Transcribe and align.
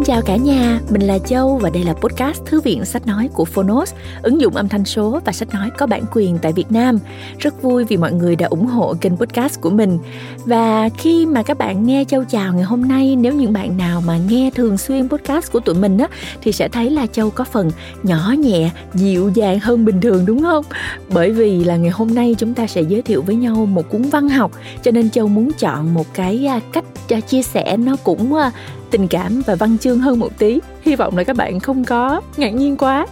Xin 0.00 0.06
chào 0.06 0.22
cả 0.22 0.36
nhà, 0.36 0.80
mình 0.90 1.02
là 1.02 1.18
Châu 1.18 1.56
và 1.56 1.70
đây 1.70 1.84
là 1.84 1.94
podcast 1.94 2.44
Thư 2.44 2.60
viện 2.60 2.84
Sách 2.84 3.06
Nói 3.06 3.28
của 3.32 3.44
Phonos, 3.44 3.92
ứng 4.22 4.40
dụng 4.40 4.56
âm 4.56 4.68
thanh 4.68 4.84
số 4.84 5.20
và 5.24 5.32
sách 5.32 5.54
nói 5.54 5.70
có 5.78 5.86
bản 5.86 6.02
quyền 6.12 6.38
tại 6.38 6.52
Việt 6.52 6.72
Nam. 6.72 6.98
Rất 7.38 7.62
vui 7.62 7.84
vì 7.84 7.96
mọi 7.96 8.12
người 8.12 8.36
đã 8.36 8.46
ủng 8.46 8.66
hộ 8.66 8.94
kênh 9.00 9.16
podcast 9.16 9.60
của 9.60 9.70
mình. 9.70 9.98
Và 10.44 10.88
khi 10.98 11.26
mà 11.26 11.42
các 11.42 11.58
bạn 11.58 11.86
nghe 11.86 12.04
Châu 12.04 12.24
chào 12.24 12.54
ngày 12.54 12.62
hôm 12.62 12.88
nay, 12.88 13.16
nếu 13.16 13.34
những 13.34 13.52
bạn 13.52 13.76
nào 13.76 14.02
mà 14.06 14.18
nghe 14.28 14.50
thường 14.54 14.78
xuyên 14.78 15.08
podcast 15.08 15.52
của 15.52 15.60
tụi 15.60 15.74
mình 15.74 15.98
á, 15.98 16.08
thì 16.42 16.52
sẽ 16.52 16.68
thấy 16.68 16.90
là 16.90 17.06
Châu 17.06 17.30
có 17.30 17.44
phần 17.44 17.70
nhỏ 18.02 18.34
nhẹ, 18.38 18.70
dịu 18.94 19.30
dàng 19.34 19.60
hơn 19.60 19.84
bình 19.84 20.00
thường 20.00 20.26
đúng 20.26 20.42
không? 20.42 20.64
Bởi 21.08 21.32
vì 21.32 21.64
là 21.64 21.76
ngày 21.76 21.90
hôm 21.90 22.14
nay 22.14 22.34
chúng 22.38 22.54
ta 22.54 22.66
sẽ 22.66 22.82
giới 22.82 23.02
thiệu 23.02 23.22
với 23.22 23.36
nhau 23.36 23.66
một 23.66 23.88
cuốn 23.90 24.02
văn 24.02 24.28
học, 24.28 24.52
cho 24.82 24.90
nên 24.90 25.10
Châu 25.10 25.28
muốn 25.28 25.50
chọn 25.58 25.94
một 25.94 26.06
cái 26.14 26.46
à, 26.46 26.60
cách 26.72 26.84
cho 27.08 27.20
chia 27.20 27.42
sẻ 27.42 27.76
nó 27.76 27.96
cũng 28.04 28.34
à, 28.34 28.52
tình 28.90 29.08
cảm 29.08 29.42
và 29.46 29.54
văn 29.54 29.78
chương 29.78 29.98
hơn 29.98 30.18
một 30.18 30.38
tí. 30.38 30.60
Hy 30.82 30.96
vọng 30.96 31.16
là 31.16 31.24
các 31.24 31.36
bạn 31.36 31.60
không 31.60 31.84
có 31.84 32.20
ngạc 32.36 32.50
nhiên 32.50 32.76
quá. 32.76 33.06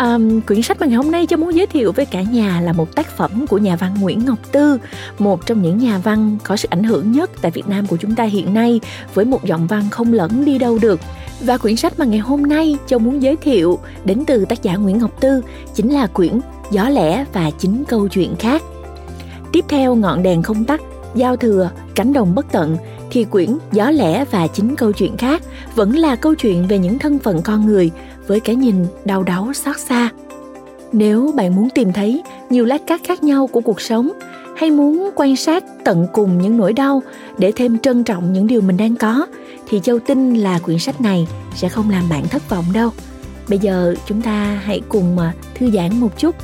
Um, 0.00 0.40
quyển 0.40 0.62
sách 0.62 0.80
mà 0.80 0.86
ngày 0.86 0.96
hôm 0.96 1.10
nay 1.10 1.26
cho 1.26 1.36
muốn 1.36 1.54
giới 1.54 1.66
thiệu 1.66 1.92
với 1.92 2.06
cả 2.06 2.22
nhà 2.22 2.60
là 2.60 2.72
một 2.72 2.94
tác 2.94 3.16
phẩm 3.16 3.46
của 3.46 3.58
nhà 3.58 3.76
văn 3.76 3.94
Nguyễn 4.00 4.24
Ngọc 4.24 4.38
Tư 4.52 4.78
một 5.18 5.46
trong 5.46 5.62
những 5.62 5.78
nhà 5.78 5.98
văn 5.98 6.36
có 6.44 6.56
sự 6.56 6.68
ảnh 6.70 6.82
hưởng 6.82 7.12
nhất 7.12 7.30
tại 7.40 7.50
Việt 7.50 7.68
Nam 7.68 7.86
của 7.86 7.96
chúng 7.96 8.14
ta 8.14 8.24
hiện 8.24 8.54
nay 8.54 8.80
với 9.14 9.24
một 9.24 9.44
giọng 9.44 9.66
văn 9.66 9.84
không 9.90 10.12
lẫn 10.12 10.44
đi 10.44 10.58
đâu 10.58 10.78
được. 10.78 11.00
Và 11.40 11.58
quyển 11.58 11.76
sách 11.76 11.98
mà 11.98 12.04
ngày 12.04 12.18
hôm 12.18 12.42
nay 12.42 12.76
Châu 12.86 12.98
muốn 12.98 13.22
giới 13.22 13.36
thiệu 13.36 13.78
đến 14.04 14.24
từ 14.26 14.44
tác 14.44 14.62
giả 14.62 14.76
Nguyễn 14.76 14.98
Ngọc 14.98 15.20
Tư 15.20 15.42
chính 15.74 15.92
là 15.92 16.06
quyển 16.06 16.40
Gió 16.70 16.88
lẻ 16.88 17.24
và 17.32 17.50
chính 17.58 17.84
câu 17.84 18.08
chuyện 18.08 18.36
khác. 18.38 18.62
Tiếp 19.52 19.64
theo 19.68 19.94
ngọn 19.94 20.22
đèn 20.22 20.42
không 20.42 20.64
tắt, 20.64 20.80
giao 21.14 21.36
thừa, 21.36 21.70
cánh 21.94 22.12
đồng 22.12 22.34
bất 22.34 22.46
tận 22.52 22.76
thì 23.10 23.24
quyển 23.24 23.58
Gió 23.72 23.90
lẻ 23.90 24.24
và 24.30 24.46
chính 24.46 24.76
câu 24.76 24.92
chuyện 24.92 25.16
khác 25.16 25.42
vẫn 25.74 25.96
là 25.96 26.16
câu 26.16 26.34
chuyện 26.34 26.66
về 26.66 26.78
những 26.78 26.98
thân 26.98 27.18
phận 27.18 27.42
con 27.42 27.66
người 27.66 27.90
với 28.26 28.40
cái 28.40 28.56
nhìn 28.56 28.86
đau 29.04 29.22
đớn 29.22 29.54
xót 29.54 29.78
xa. 29.78 30.10
Nếu 30.92 31.32
bạn 31.36 31.56
muốn 31.56 31.68
tìm 31.70 31.92
thấy 31.92 32.22
nhiều 32.50 32.64
lát 32.64 32.86
cắt 32.86 33.00
khác 33.04 33.22
nhau 33.22 33.46
của 33.46 33.60
cuộc 33.60 33.80
sống, 33.80 34.10
hay 34.56 34.70
muốn 34.70 35.10
quan 35.16 35.36
sát 35.36 35.64
tận 35.84 36.06
cùng 36.12 36.38
những 36.42 36.56
nỗi 36.56 36.72
đau 36.72 37.02
để 37.38 37.52
thêm 37.56 37.78
trân 37.78 38.04
trọng 38.04 38.32
những 38.32 38.46
điều 38.46 38.60
mình 38.60 38.76
đang 38.76 38.96
có, 38.96 39.26
thì 39.68 39.80
Châu 39.82 39.98
tin 39.98 40.34
là 40.34 40.58
quyển 40.58 40.78
sách 40.78 41.00
này 41.00 41.28
sẽ 41.54 41.68
không 41.68 41.90
làm 41.90 42.08
bạn 42.08 42.28
thất 42.28 42.50
vọng 42.50 42.64
đâu. 42.72 42.90
Bây 43.48 43.58
giờ 43.58 43.94
chúng 44.06 44.22
ta 44.22 44.60
hãy 44.64 44.80
cùng 44.88 45.16
mà 45.16 45.32
thư 45.54 45.70
giãn 45.70 46.00
một 46.00 46.18
chút. 46.18 46.34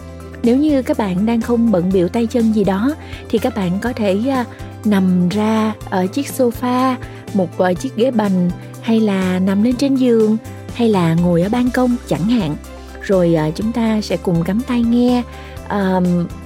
Nếu 0.42 0.56
như 0.56 0.82
các 0.82 0.98
bạn 0.98 1.26
đang 1.26 1.40
không 1.40 1.72
bận 1.72 1.90
biểu 1.92 2.08
tay 2.08 2.26
chân 2.26 2.54
gì 2.54 2.64
đó, 2.64 2.94
thì 3.28 3.38
các 3.38 3.56
bạn 3.56 3.78
có 3.80 3.92
thể 3.92 4.18
à, 4.30 4.44
nằm 4.84 5.28
ra 5.28 5.74
ở 5.90 6.06
chiếc 6.06 6.26
sofa 6.26 6.94
một 7.34 7.48
chiếc 7.80 7.96
ghế 7.96 8.10
bành 8.10 8.50
hay 8.82 9.00
là 9.00 9.38
nằm 9.38 9.62
lên 9.62 9.76
trên 9.76 9.94
giường 9.94 10.36
hay 10.74 10.88
là 10.88 11.14
ngồi 11.14 11.42
ở 11.42 11.48
ban 11.48 11.70
công 11.70 11.96
chẳng 12.08 12.28
hạn. 12.28 12.56
Rồi 13.02 13.34
ờ, 13.34 13.50
chúng 13.54 13.72
ta 13.72 14.00
sẽ 14.00 14.16
cùng 14.16 14.44
cắm 14.44 14.60
tay 14.60 14.82
nghe 14.82 15.22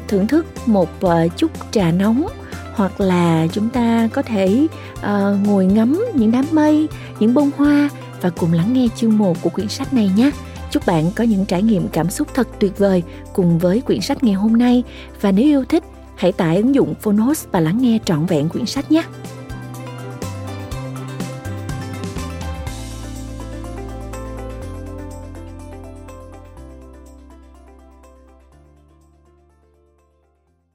thưởng 0.08 0.26
thức 0.26 0.46
một 0.66 0.88
ờ, 1.00 1.28
chút 1.36 1.50
trà 1.70 1.90
nóng 1.90 2.26
hoặc 2.74 3.00
là 3.00 3.46
chúng 3.52 3.68
ta 3.68 4.08
có 4.12 4.22
thể 4.22 4.66
uh, 4.92 5.46
ngồi 5.46 5.66
ngắm 5.66 6.04
những 6.14 6.30
đám 6.30 6.44
mây 6.52 6.88
những 7.20 7.34
bông 7.34 7.50
hoa 7.56 7.88
và 8.20 8.30
cùng 8.30 8.52
lắng 8.52 8.72
nghe 8.72 8.88
chương 8.96 9.18
1 9.18 9.42
của 9.42 9.50
quyển 9.50 9.68
sách 9.68 9.94
này 9.94 10.10
nhé. 10.16 10.30
Chúc 10.70 10.86
bạn 10.86 11.10
có 11.16 11.24
những 11.24 11.46
trải 11.46 11.62
nghiệm 11.62 11.88
cảm 11.88 12.10
xúc 12.10 12.28
thật 12.34 12.48
tuyệt 12.60 12.78
vời 12.78 13.02
cùng 13.32 13.58
với 13.58 13.80
quyển 13.80 14.00
sách 14.00 14.24
ngày 14.24 14.34
hôm 14.34 14.52
nay. 14.52 14.82
Và 15.20 15.32
nếu 15.32 15.46
yêu 15.46 15.64
thích 15.64 15.84
Hãy 16.16 16.32
tải 16.32 16.56
ứng 16.56 16.74
dụng 16.74 16.94
Phonos 16.94 17.46
và 17.52 17.60
lắng 17.60 17.78
nghe 17.80 17.98
trọn 18.04 18.26
vẹn 18.26 18.48
quyển 18.48 18.66
sách 18.66 18.90
nhé. 18.90 19.02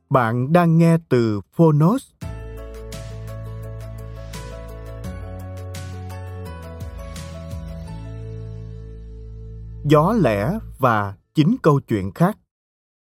Bạn 0.10 0.54
đang 0.54 0.78
nghe 0.78 0.98
từ 1.10 1.42
Phonos. 1.54 2.12
Gió 9.84 10.14
lẻ 10.14 10.60
và 10.80 11.14
chín 11.36 11.56
câu 11.62 11.80
chuyện 11.80 12.12
khác. 12.12 12.38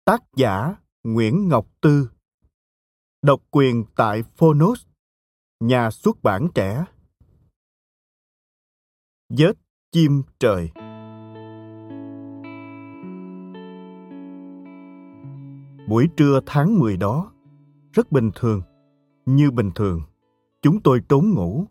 Tác 0.04 0.22
giả 0.36 0.74
Nguyễn 1.04 1.48
Ngọc 1.48 1.66
Tư 1.80 2.08
Độc 3.24 3.40
quyền 3.50 3.84
tại 3.96 4.22
Phonos, 4.36 4.86
nhà 5.60 5.90
xuất 5.90 6.22
bản 6.22 6.48
trẻ. 6.54 6.84
Vết 9.28 9.52
chim 9.92 10.22
trời 10.38 10.70
Buổi 15.88 16.08
trưa 16.16 16.40
tháng 16.46 16.78
10 16.78 16.96
đó, 16.96 17.32
rất 17.92 18.12
bình 18.12 18.30
thường, 18.34 18.62
như 19.26 19.50
bình 19.50 19.70
thường, 19.74 20.02
chúng 20.62 20.80
tôi 20.80 21.00
trốn 21.08 21.30
ngủ. 21.30 21.66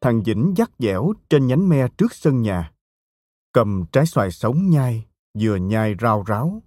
Thằng 0.00 0.22
Vĩnh 0.22 0.54
dắt 0.56 0.70
dẻo 0.78 1.12
trên 1.28 1.46
nhánh 1.46 1.68
me 1.68 1.88
trước 1.98 2.14
sân 2.14 2.42
nhà, 2.42 2.72
cầm 3.52 3.84
trái 3.92 4.06
xoài 4.06 4.30
sống 4.30 4.70
nhai, 4.70 5.06
vừa 5.40 5.56
nhai 5.56 5.94
rau 6.00 6.24
ráo, 6.26 6.62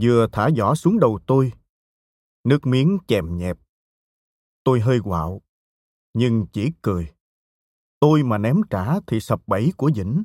vừa 0.00 0.26
thả 0.32 0.50
giỏ 0.50 0.74
xuống 0.74 0.98
đầu 0.98 1.18
tôi 1.26 1.52
nước 2.48 2.66
miếng 2.66 2.98
chèm 3.08 3.36
nhẹp. 3.36 3.58
Tôi 4.64 4.80
hơi 4.80 5.00
quạo, 5.04 5.42
nhưng 6.14 6.46
chỉ 6.52 6.70
cười. 6.82 7.12
Tôi 8.00 8.22
mà 8.22 8.38
ném 8.38 8.56
trả 8.70 9.00
thì 9.06 9.20
sập 9.20 9.40
bẫy 9.46 9.72
của 9.76 9.90
dĩnh 9.94 10.24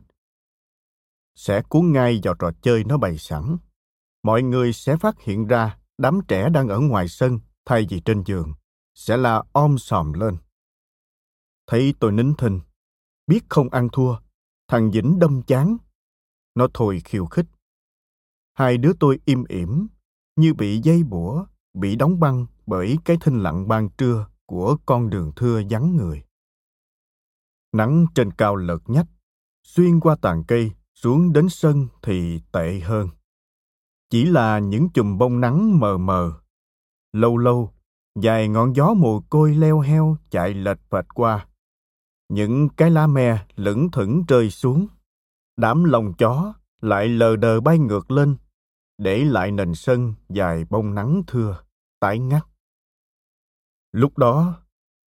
sẽ 1.35 1.61
cuốn 1.69 1.91
ngay 1.91 2.19
vào 2.23 2.33
trò 2.39 2.51
chơi 2.61 2.83
nó 2.83 2.97
bày 2.97 3.17
sẵn. 3.17 3.57
Mọi 4.23 4.43
người 4.43 4.73
sẽ 4.73 4.97
phát 4.97 5.21
hiện 5.21 5.47
ra 5.47 5.77
đám 5.97 6.19
trẻ 6.27 6.49
đang 6.49 6.67
ở 6.67 6.79
ngoài 6.79 7.07
sân 7.07 7.39
thay 7.65 7.87
vì 7.89 7.99
trên 8.05 8.23
giường, 8.23 8.53
sẽ 8.95 9.17
là 9.17 9.43
om 9.53 9.77
sòm 9.77 10.13
lên. 10.13 10.37
Thấy 11.67 11.93
tôi 11.99 12.11
nín 12.11 12.33
thinh, 12.37 12.59
biết 13.27 13.43
không 13.49 13.69
ăn 13.69 13.89
thua, 13.91 14.15
thằng 14.67 14.91
dĩnh 14.91 15.19
đâm 15.19 15.41
chán. 15.41 15.77
Nó 16.55 16.67
thôi 16.73 17.01
khiêu 17.05 17.25
khích. 17.25 17.45
Hai 18.53 18.77
đứa 18.77 18.91
tôi 18.99 19.19
im 19.25 19.43
ỉm, 19.49 19.87
như 20.35 20.53
bị 20.53 20.81
dây 20.83 21.03
bủa 21.03 21.45
bị 21.73 21.95
đóng 21.95 22.19
băng 22.19 22.45
bởi 22.65 22.97
cái 23.05 23.17
thinh 23.21 23.43
lặng 23.43 23.67
ban 23.67 23.89
trưa 23.89 24.27
của 24.45 24.77
con 24.85 25.09
đường 25.09 25.31
thưa 25.35 25.61
vắng 25.69 25.95
người. 25.95 26.23
Nắng 27.73 28.05
trên 28.15 28.31
cao 28.31 28.55
lợt 28.55 28.89
nhách, 28.89 29.07
xuyên 29.63 29.99
qua 29.99 30.15
tàn 30.21 30.43
cây 30.47 30.71
xuống 30.93 31.33
đến 31.33 31.49
sân 31.49 31.87
thì 32.01 32.41
tệ 32.51 32.79
hơn. 32.79 33.09
Chỉ 34.09 34.25
là 34.25 34.59
những 34.59 34.89
chùm 34.89 35.17
bông 35.17 35.41
nắng 35.41 35.79
mờ 35.79 35.97
mờ. 35.97 36.33
Lâu 37.13 37.37
lâu, 37.37 37.73
vài 38.15 38.47
ngọn 38.47 38.75
gió 38.75 38.93
mồ 38.93 39.21
côi 39.29 39.55
leo 39.55 39.79
heo 39.79 40.17
chạy 40.29 40.53
lệch 40.53 40.79
phệch 40.89 41.07
qua. 41.13 41.47
Những 42.29 42.69
cái 42.69 42.91
lá 42.91 43.07
me 43.07 43.45
lững 43.55 43.91
thững 43.91 44.23
rơi 44.27 44.49
xuống. 44.49 44.87
Đám 45.57 45.83
lồng 45.83 46.13
chó 46.13 46.53
lại 46.81 47.07
lờ 47.07 47.35
đờ 47.35 47.61
bay 47.61 47.79
ngược 47.79 48.11
lên, 48.11 48.35
để 48.97 49.25
lại 49.25 49.51
nền 49.51 49.75
sân 49.75 50.13
dài 50.29 50.65
bông 50.69 50.95
nắng 50.95 51.23
thưa 51.27 51.63
tái 51.99 52.19
ngắt. 52.19 52.43
Lúc 53.91 54.17
đó, 54.17 54.63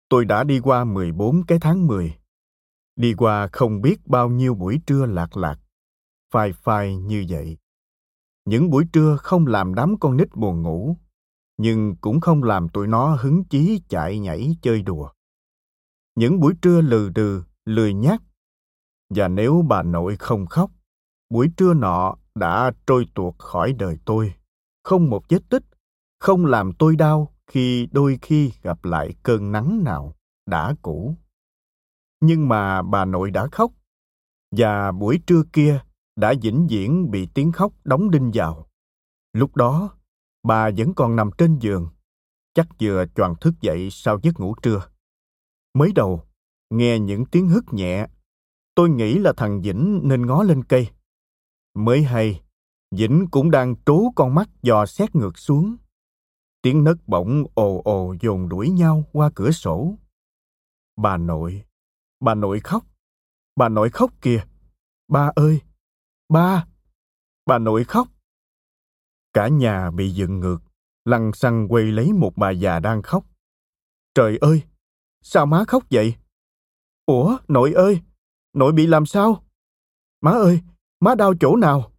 tôi 0.09 0.25
đã 0.25 0.45
đi 0.45 0.61
qua 0.61 0.85
14 0.85 1.47
cái 1.47 1.59
tháng 1.61 1.87
10. 1.87 2.19
Đi 2.97 3.15
qua 3.15 3.49
không 3.53 3.81
biết 3.81 4.07
bao 4.07 4.29
nhiêu 4.29 4.55
buổi 4.55 4.81
trưa 4.87 5.07
lạc 5.07 5.37
lạc, 5.37 5.59
phai 6.33 6.53
phai 6.53 6.97
như 6.97 7.27
vậy. 7.29 7.59
Những 8.45 8.71
buổi 8.71 8.85
trưa 8.93 9.17
không 9.17 9.47
làm 9.47 9.75
đám 9.75 9.99
con 10.01 10.17
nít 10.17 10.35
buồn 10.35 10.63
ngủ, 10.63 10.97
nhưng 11.57 11.97
cũng 11.97 12.21
không 12.21 12.43
làm 12.43 12.69
tụi 12.69 12.87
nó 12.87 13.15
hứng 13.15 13.45
chí 13.45 13.83
chạy 13.89 14.19
nhảy 14.19 14.57
chơi 14.63 14.83
đùa. 14.83 15.11
Những 16.15 16.41
buổi 16.41 16.55
trưa 16.63 16.81
lừ 16.81 17.09
đừ, 17.09 17.43
lười 17.65 17.95
nhác. 17.95 18.23
Và 19.11 19.29
nếu 19.29 19.65
bà 19.69 19.83
nội 19.83 20.17
không 20.17 20.47
khóc, 20.47 20.71
buổi 21.31 21.51
trưa 21.57 21.75
nọ 21.75 22.17
đã 22.37 22.73
trôi 22.87 23.07
tuột 23.15 23.35
khỏi 23.39 23.73
đời 23.73 23.99
tôi, 24.05 24.35
không 24.85 25.11
một 25.11 25.23
vết 25.29 25.43
tích 25.49 25.63
không 26.19 26.47
làm 26.47 26.73
tôi 26.79 26.97
đau 26.97 27.33
khi 27.47 27.89
đôi 27.93 28.19
khi 28.23 28.53
gặp 28.63 28.85
lại 28.85 29.15
cơn 29.23 29.53
nắng 29.53 29.85
nào 29.85 30.17
đã 30.47 30.75
cũ. 30.83 31.15
Nhưng 32.21 32.49
mà 32.49 32.83
bà 32.83 33.05
nội 33.05 33.31
đã 33.31 33.47
khóc, 33.53 33.73
và 34.57 34.93
buổi 34.93 35.21
trưa 35.27 35.43
kia 35.53 35.81
đã 36.17 36.35
vĩnh 36.43 36.67
viễn 36.71 37.11
bị 37.11 37.29
tiếng 37.35 37.53
khóc 37.53 37.73
đóng 37.85 38.11
đinh 38.11 38.31
vào. 38.35 38.67
Lúc 39.33 39.57
đó, 39.57 39.99
bà 40.43 40.71
vẫn 40.77 40.95
còn 40.95 41.17
nằm 41.17 41.31
trên 41.39 41.59
giường, 41.59 41.89
chắc 42.55 42.69
vừa 42.81 43.05
choàng 43.17 43.35
thức 43.41 43.55
dậy 43.61 43.89
sau 43.91 44.19
giấc 44.23 44.41
ngủ 44.41 44.55
trưa. 44.63 44.83
Mới 45.75 45.93
đầu, 45.95 46.23
nghe 46.71 46.99
những 46.99 47.25
tiếng 47.25 47.49
hức 47.49 47.65
nhẹ, 47.73 48.07
tôi 48.75 48.91
nghĩ 48.91 49.19
là 49.19 49.33
thằng 49.37 49.63
Vĩnh 49.63 50.01
nên 50.05 50.27
ngó 50.27 50.43
lên 50.43 50.65
cây. 50.65 50.89
Mới 51.77 52.03
hay, 52.03 52.43
Vĩnh 52.91 53.27
cũng 53.31 53.51
đang 53.51 53.75
trố 53.87 54.13
con 54.17 54.35
mắt 54.35 54.49
dò 54.63 54.87
xét 54.87 55.15
ngược 55.15 55.39
xuống 55.39 55.77
tiếng 56.63 56.85
nấc 56.85 56.97
bỗng 57.09 57.45
ồ 57.55 57.83
ồ 57.85 58.15
dồn 58.21 58.49
đuổi 58.49 58.71
nhau 58.71 59.05
qua 59.13 59.31
cửa 59.35 59.51
sổ 59.51 59.95
bà 60.97 61.17
nội 61.17 61.65
bà 62.21 62.35
nội 62.35 62.61
khóc 62.61 62.85
bà 63.57 63.69
nội 63.69 63.91
khóc 63.91 64.11
kìa. 64.21 64.45
Ba 65.09 65.33
ơi, 65.35 65.61
ba, 66.29 66.67
bà 67.47 67.59
nội 67.59 67.85
khóc. 67.85 68.09
Cả 69.33 69.49
nhà 69.49 69.91
bị 69.91 70.11
dựng 70.11 70.41
ngược, 70.41 70.59
lăn 71.05 71.33
xăng 71.33 71.67
quay 71.69 71.85
lấy 71.85 72.13
một 72.13 72.33
bà 72.37 72.51
già 72.51 72.81
đang 72.81 73.03
khóc. 73.03 73.25
Trời 74.15 74.39
ơi, 74.41 74.63
sao 75.23 75.47
má 75.47 75.65
khóc 75.69 75.85
vậy? 75.91 76.15
Ủa, 77.07 77.39
nội 77.49 77.73
ơi, 77.73 78.01
nội 78.53 78.73
bị 78.73 78.87
làm 78.87 79.07
sao? 79.07 79.45
Má 80.21 80.31
ơi, 80.31 80.61
má 81.01 81.15
đau 81.15 81.35
chỗ 81.41 81.57
nào? 81.57 81.93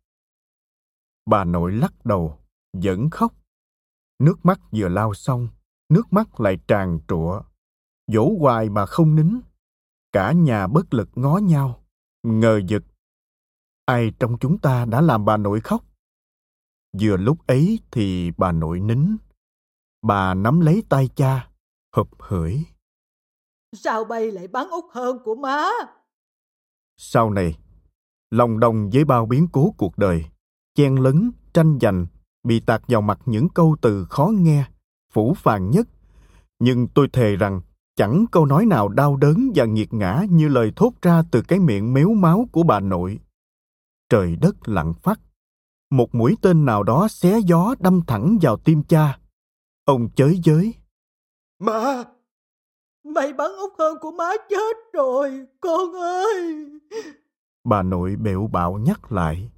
Bà 1.25 1.44
nội 1.44 1.71
lắc 1.71 2.05
đầu, 2.05 2.39
vẫn 2.73 3.09
khóc. 3.09 3.33
Nước 4.19 4.35
mắt 4.44 4.59
vừa 4.71 4.89
lao 4.89 5.13
xong, 5.13 5.47
nước 5.89 6.13
mắt 6.13 6.39
lại 6.39 6.57
tràn 6.67 6.99
trụa. 7.07 7.41
Dỗ 8.07 8.29
hoài 8.39 8.69
mà 8.69 8.85
không 8.85 9.15
nín. 9.15 9.39
Cả 10.11 10.31
nhà 10.31 10.67
bất 10.67 10.94
lực 10.94 11.09
ngó 11.15 11.38
nhau, 11.38 11.83
ngờ 12.23 12.61
vực. 12.69 12.83
Ai 13.85 14.11
trong 14.19 14.38
chúng 14.39 14.57
ta 14.57 14.85
đã 14.85 15.01
làm 15.01 15.25
bà 15.25 15.38
nội 15.38 15.61
khóc? 15.61 15.83
Vừa 17.01 17.17
lúc 17.17 17.47
ấy 17.47 17.79
thì 17.91 18.31
bà 18.38 18.51
nội 18.51 18.79
nín. 18.79 19.17
Bà 20.01 20.33
nắm 20.33 20.59
lấy 20.59 20.83
tay 20.89 21.09
cha, 21.15 21.49
hụp 21.95 22.09
hửi. 22.19 22.63
Sao 23.73 24.03
bay 24.03 24.31
lại 24.31 24.47
bắn 24.47 24.69
út 24.69 24.85
hơn 24.91 25.19
của 25.23 25.35
má? 25.35 25.69
Sau 26.97 27.29
này, 27.29 27.59
lòng 28.31 28.59
đồng 28.59 28.89
với 28.89 29.06
bao 29.06 29.25
biến 29.25 29.47
cố 29.51 29.74
cuộc 29.77 29.97
đời, 29.97 30.25
chen 30.75 30.95
lấn, 30.95 31.31
tranh 31.53 31.77
giành, 31.81 32.07
bị 32.44 32.59
tạt 32.59 32.81
vào 32.88 33.01
mặt 33.01 33.19
những 33.25 33.50
câu 33.50 33.75
từ 33.81 34.06
khó 34.06 34.31
nghe, 34.35 34.65
phủ 35.13 35.33
phàng 35.33 35.69
nhất. 35.69 35.88
Nhưng 36.59 36.88
tôi 36.88 37.07
thề 37.13 37.35
rằng 37.35 37.62
chẳng 37.95 38.25
câu 38.31 38.45
nói 38.45 38.65
nào 38.65 38.89
đau 38.89 39.18
đớn 39.18 39.51
và 39.56 39.65
nghiệt 39.65 39.94
ngã 39.94 40.24
như 40.29 40.47
lời 40.47 40.71
thốt 40.75 40.94
ra 41.01 41.24
từ 41.31 41.41
cái 41.41 41.59
miệng 41.59 41.94
méo 41.94 42.13
máu 42.13 42.47
của 42.51 42.63
bà 42.63 42.79
nội. 42.79 43.19
Trời 44.09 44.35
đất 44.35 44.69
lặng 44.69 44.94
phát. 44.94 45.19
Một 45.91 46.15
mũi 46.15 46.35
tên 46.41 46.65
nào 46.65 46.83
đó 46.83 47.07
xé 47.07 47.39
gió 47.39 47.75
đâm 47.80 48.01
thẳng 48.07 48.38
vào 48.41 48.57
tim 48.57 48.83
cha. 48.83 49.19
Ông 49.85 50.09
chới 50.15 50.39
giới. 50.44 50.73
Má! 51.59 52.03
Mày 53.03 53.33
bắn 53.33 53.51
út 53.51 53.73
hơn 53.80 53.97
của 54.01 54.12
má 54.12 54.30
chết 54.50 54.77
rồi, 54.94 55.45
con 55.59 55.94
ơi! 55.94 56.69
Bà 57.67 57.83
nội 57.83 58.15
bẹo 58.15 58.47
bạo 58.47 58.77
nhắc 58.77 59.11
lại, 59.11 59.49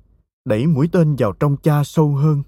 đẩy 0.45 0.67
mũi 0.67 0.89
tên 0.91 1.15
vào 1.19 1.33
trong 1.39 1.57
cha 1.57 1.83
sâu 1.83 2.15
hơn. 2.15 2.43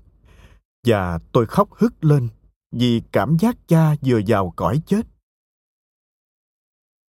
Và 0.87 1.19
tôi 1.31 1.45
khóc 1.45 1.69
hức 1.73 2.03
lên 2.03 2.29
vì 2.71 3.01
cảm 3.11 3.37
giác 3.39 3.57
cha 3.67 3.95
vừa 4.05 4.19
vào 4.27 4.53
cõi 4.55 4.81
chết. 4.85 5.07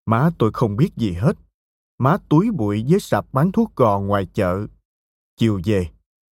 Má 0.05 0.29
tôi 0.37 0.51
không 0.53 0.75
biết 0.75 0.95
gì 0.95 1.11
hết. 1.11 1.33
Má 1.97 2.17
túi 2.29 2.51
bụi 2.51 2.85
với 2.89 2.99
sạp 2.99 3.25
bán 3.33 3.51
thuốc 3.51 3.75
gò 3.75 3.99
ngoài 3.99 4.27
chợ. 4.33 4.67
Chiều 5.37 5.61
về, 5.65 5.87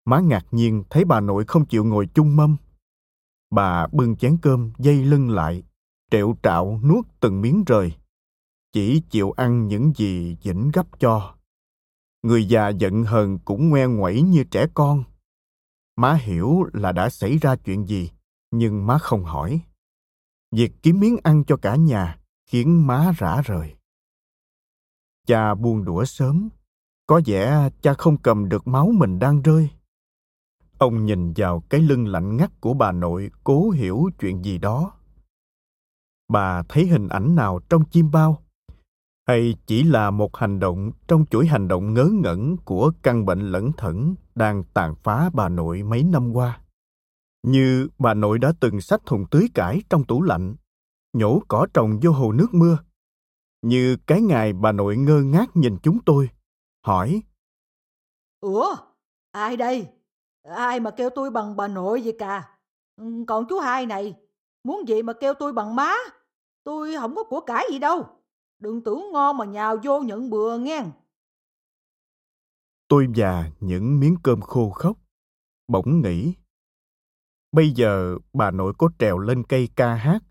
má 0.05 0.19
ngạc 0.19 0.45
nhiên 0.51 0.83
thấy 0.89 1.05
bà 1.05 1.19
nội 1.19 1.45
không 1.47 1.65
chịu 1.65 1.85
ngồi 1.85 2.07
chung 2.13 2.35
mâm. 2.35 2.57
Bà 3.49 3.87
bưng 3.87 4.15
chén 4.15 4.37
cơm 4.41 4.71
dây 4.77 5.05
lưng 5.05 5.29
lại, 5.29 5.63
trẹo 6.11 6.35
trạo 6.43 6.79
nuốt 6.83 7.05
từng 7.19 7.41
miếng 7.41 7.63
rời. 7.63 7.93
Chỉ 8.73 9.01
chịu 9.09 9.31
ăn 9.31 9.67
những 9.67 9.93
gì 9.95 10.37
dĩnh 10.43 10.71
gấp 10.73 10.99
cho. 10.99 11.34
Người 12.25 12.45
già 12.45 12.69
giận 12.69 13.03
hờn 13.03 13.39
cũng 13.39 13.69
ngoe 13.69 13.85
ngoẩy 13.87 14.21
như 14.21 14.43
trẻ 14.43 14.67
con. 14.73 15.03
Má 15.95 16.13
hiểu 16.13 16.63
là 16.73 16.91
đã 16.91 17.09
xảy 17.09 17.37
ra 17.37 17.55
chuyện 17.55 17.85
gì, 17.87 18.11
nhưng 18.51 18.87
má 18.87 18.97
không 18.97 19.23
hỏi. 19.23 19.61
Việc 20.51 20.71
kiếm 20.83 20.99
miếng 20.99 21.17
ăn 21.23 21.43
cho 21.47 21.57
cả 21.57 21.75
nhà 21.75 22.19
khiến 22.45 22.87
má 22.87 23.11
rã 23.17 23.41
rời. 23.41 23.75
Cha 25.27 25.55
buông 25.55 25.85
đũa 25.85 26.05
sớm, 26.05 26.49
có 27.07 27.21
vẻ 27.25 27.69
cha 27.81 27.93
không 27.93 28.17
cầm 28.17 28.49
được 28.49 28.67
máu 28.67 28.91
mình 28.93 29.19
đang 29.19 29.41
rơi. 29.41 29.69
Ông 30.77 31.05
nhìn 31.05 31.33
vào 31.35 31.63
cái 31.69 31.81
lưng 31.81 32.07
lạnh 32.07 32.37
ngắt 32.37 32.61
của 32.61 32.73
bà 32.73 32.91
nội 32.91 33.31
cố 33.43 33.69
hiểu 33.69 34.09
chuyện 34.19 34.45
gì 34.45 34.57
đó. 34.57 34.91
Bà 36.27 36.63
thấy 36.69 36.87
hình 36.87 37.07
ảnh 37.07 37.35
nào 37.35 37.59
trong 37.69 37.85
chim 37.85 38.11
bao? 38.11 38.44
Hay 39.27 39.55
chỉ 39.67 39.83
là 39.83 40.11
một 40.11 40.37
hành 40.37 40.59
động 40.59 40.91
trong 41.07 41.25
chuỗi 41.25 41.47
hành 41.47 41.67
động 41.67 41.93
ngớ 41.93 42.09
ngẩn 42.13 42.57
của 42.65 42.91
căn 43.03 43.25
bệnh 43.25 43.39
lẩn 43.39 43.71
thẩn 43.77 44.15
đang 44.35 44.63
tàn 44.73 44.95
phá 45.03 45.29
bà 45.33 45.49
nội 45.49 45.83
mấy 45.83 46.03
năm 46.03 46.33
qua? 46.33 46.59
Như 47.43 47.87
bà 47.99 48.13
nội 48.13 48.39
đã 48.39 48.53
từng 48.59 48.81
xách 48.81 49.05
thùng 49.05 49.25
tưới 49.31 49.47
cải 49.53 49.81
trong 49.89 50.03
tủ 50.03 50.21
lạnh, 50.21 50.55
nhổ 51.13 51.41
cỏ 51.47 51.67
trồng 51.73 51.99
vô 52.01 52.11
hồ 52.11 52.31
nước 52.31 52.53
mưa. 52.53 52.77
Như 53.61 53.97
cái 54.07 54.21
ngày 54.21 54.53
bà 54.53 54.71
nội 54.71 54.97
ngơ 54.97 55.21
ngác 55.21 55.49
nhìn 55.53 55.77
chúng 55.83 55.99
tôi, 56.05 56.29
hỏi. 56.85 57.21
Ủa, 58.39 58.75
ai 59.31 59.57
đây? 59.57 59.87
Ai 60.43 60.79
mà 60.79 60.91
kêu 60.91 61.09
tôi 61.09 61.31
bằng 61.31 61.55
bà 61.55 61.67
nội 61.67 62.01
vậy 62.03 62.15
cả? 62.19 62.57
Ừ, 62.95 63.05
còn 63.27 63.45
chú 63.49 63.59
hai 63.59 63.85
này, 63.85 64.15
muốn 64.63 64.87
gì 64.87 65.01
mà 65.01 65.13
kêu 65.13 65.33
tôi 65.33 65.53
bằng 65.53 65.75
má? 65.75 65.93
Tôi 66.63 66.95
không 66.99 67.15
có 67.15 67.23
của 67.23 67.41
cải 67.41 67.65
gì 67.71 67.79
đâu. 67.79 68.14
Đừng 68.65 68.83
tưởng 68.83 69.03
ngon 69.13 69.37
mà 69.37 69.45
nhào 69.45 69.77
vô 69.83 70.01
nhận 70.01 70.29
bừa 70.29 70.57
nghe. 70.57 70.85
Tôi 72.87 73.07
và 73.15 73.51
những 73.59 73.99
miếng 73.99 74.15
cơm 74.23 74.41
khô 74.41 74.69
khốc, 74.69 74.97
bỗng 75.67 76.01
nghĩ. 76.01 76.33
Bây 77.51 77.71
giờ 77.71 78.17
bà 78.33 78.51
nội 78.51 78.73
có 78.77 78.89
trèo 78.99 79.17
lên 79.17 79.43
cây 79.43 79.69
ca 79.75 79.95
hát 79.95 80.23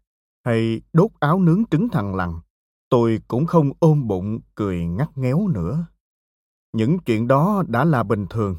hay 0.44 0.80
đốt 0.92 1.10
áo 1.20 1.40
nướng 1.40 1.64
trứng 1.70 1.88
thằng 1.88 2.14
lằn, 2.14 2.30
tôi 2.88 3.20
cũng 3.28 3.46
không 3.46 3.70
ôm 3.80 4.08
bụng 4.08 4.40
cười 4.54 4.86
ngắt 4.86 5.08
ngéo 5.18 5.48
nữa. 5.48 5.86
Những 6.72 6.98
chuyện 7.06 7.28
đó 7.28 7.62
đã 7.68 7.84
là 7.84 8.02
bình 8.02 8.26
thường. 8.30 8.56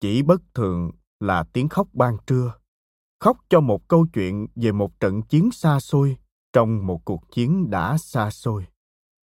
Chỉ 0.00 0.22
bất 0.22 0.40
thường 0.54 0.90
là 1.20 1.44
tiếng 1.52 1.68
khóc 1.68 1.88
ban 1.92 2.16
trưa. 2.26 2.54
Khóc 3.20 3.36
cho 3.48 3.60
một 3.60 3.88
câu 3.88 4.06
chuyện 4.12 4.46
về 4.56 4.72
một 4.72 5.00
trận 5.00 5.22
chiến 5.22 5.50
xa 5.50 5.80
xôi 5.80 6.16
trong 6.54 6.86
một 6.86 7.04
cuộc 7.04 7.30
chiến 7.30 7.70
đã 7.70 7.98
xa 7.98 8.30
xôi, 8.30 8.66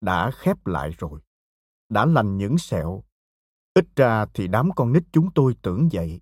đã 0.01 0.31
khép 0.31 0.68
lại 0.68 0.92
rồi, 0.98 1.22
đã 1.89 2.06
lành 2.06 2.38
những 2.38 2.57
sẹo. 2.57 3.04
Ít 3.74 3.86
ra 3.95 4.25
thì 4.33 4.48
đám 4.48 4.69
con 4.75 4.94
nít 4.94 5.04
chúng 5.12 5.31
tôi 5.36 5.56
tưởng 5.62 5.89
vậy. 5.92 6.22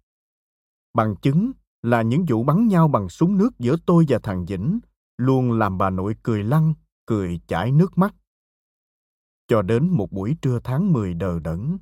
Bằng 0.94 1.16
chứng 1.16 1.52
là 1.82 2.02
những 2.02 2.26
vụ 2.30 2.44
bắn 2.44 2.68
nhau 2.68 2.88
bằng 2.88 3.10
súng 3.10 3.38
nước 3.38 3.50
giữa 3.60 3.76
tôi 3.86 4.06
và 4.08 4.20
thằng 4.24 4.46
Vĩnh 4.46 4.80
luôn 5.18 5.52
làm 5.52 5.78
bà 5.78 5.90
nội 5.90 6.16
cười 6.24 6.44
lăn, 6.44 6.74
cười 7.06 7.42
chảy 7.48 7.72
nước 7.72 7.98
mắt. 7.98 8.16
Cho 9.48 9.62
đến 9.62 9.90
một 9.90 10.12
buổi 10.12 10.36
trưa 10.42 10.60
tháng 10.64 10.94
10 10.94 11.14
đờ 11.14 11.40
đẫn, 11.40 11.78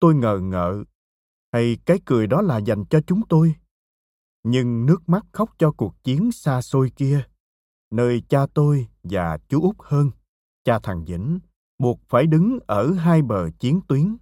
tôi 0.00 0.14
ngờ 0.14 0.38
ngợ, 0.42 0.84
hay 1.52 1.78
cái 1.86 2.00
cười 2.04 2.26
đó 2.26 2.42
là 2.42 2.58
dành 2.58 2.84
cho 2.90 3.00
chúng 3.06 3.26
tôi. 3.28 3.54
Nhưng 4.42 4.86
nước 4.86 5.08
mắt 5.08 5.26
khóc 5.32 5.50
cho 5.58 5.72
cuộc 5.72 6.04
chiến 6.04 6.32
xa 6.32 6.62
xôi 6.62 6.92
kia, 6.96 7.28
nơi 7.90 8.22
cha 8.28 8.46
tôi 8.54 8.88
và 9.02 9.38
chú 9.48 9.62
út 9.62 9.76
hơn, 9.78 10.10
cha 10.64 10.78
thằng 10.82 11.04
Vĩnh, 11.04 11.38
buộc 11.78 12.00
phải 12.08 12.26
đứng 12.26 12.58
ở 12.66 12.92
hai 12.92 13.22
bờ 13.22 13.50
chiến 13.58 13.80
tuyến. 13.88 14.16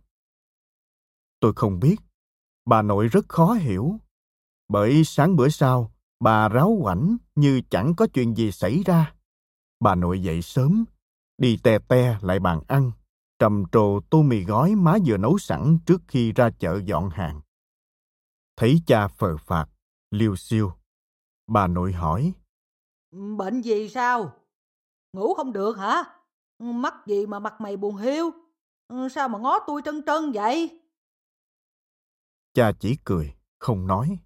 Tôi 1.40 1.52
không 1.56 1.80
biết, 1.80 1.96
bà 2.64 2.82
nội 2.82 3.08
rất 3.08 3.28
khó 3.28 3.52
hiểu, 3.52 3.96
bởi 4.68 5.04
sáng 5.04 5.36
bữa 5.36 5.48
sau, 5.48 5.92
bà 6.20 6.48
ráo 6.48 6.78
quảnh 6.82 7.16
như 7.34 7.60
chẳng 7.70 7.94
có 7.96 8.06
chuyện 8.14 8.36
gì 8.36 8.52
xảy 8.52 8.82
ra. 8.84 9.14
Bà 9.80 9.94
nội 9.94 10.22
dậy 10.22 10.42
sớm, 10.42 10.84
đi 11.38 11.58
tè 11.62 11.78
te 11.78 12.18
lại 12.22 12.38
bàn 12.38 12.60
ăn, 12.68 12.92
trầm 13.38 13.64
trồ 13.72 14.00
tô 14.10 14.22
mì 14.22 14.44
gói 14.44 14.74
má 14.74 14.96
vừa 15.06 15.16
nấu 15.16 15.38
sẵn 15.38 15.78
trước 15.86 16.02
khi 16.08 16.32
ra 16.32 16.50
chợ 16.58 16.80
dọn 16.84 17.10
hàng. 17.10 17.40
Thấy 18.56 18.82
cha 18.86 19.08
phờ 19.08 19.36
phạt, 19.36 19.68
liêu 20.10 20.36
xiêu, 20.36 20.72
Bà 21.46 21.66
nội 21.66 21.92
hỏi. 21.92 22.32
Bệnh 23.16 23.60
gì 23.60 23.88
sao? 23.88 24.32
Ngủ 25.12 25.34
không 25.34 25.52
được 25.52 25.78
hả? 25.78 26.04
Mắt 26.58 26.94
gì 27.06 27.26
mà 27.26 27.38
mặt 27.38 27.60
mày 27.60 27.76
buồn 27.76 27.96
hiu? 27.96 28.30
Sao 29.10 29.28
mà 29.28 29.38
ngó 29.38 29.58
tôi 29.66 29.82
trân 29.84 30.02
trân 30.06 30.32
vậy? 30.32 30.80
Cha 32.54 32.72
chỉ 32.80 32.96
cười, 33.04 33.34
không 33.58 33.86
nói. 33.86 34.18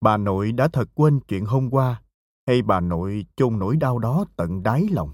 Bà 0.00 0.16
nội 0.16 0.52
đã 0.52 0.68
thật 0.68 0.88
quên 0.94 1.20
chuyện 1.28 1.44
hôm 1.44 1.70
qua, 1.70 2.02
hay 2.46 2.62
bà 2.62 2.80
nội 2.80 3.26
chôn 3.36 3.58
nỗi 3.58 3.76
đau 3.76 3.98
đó 3.98 4.24
tận 4.36 4.62
đáy 4.62 4.86
lòng? 4.90 5.12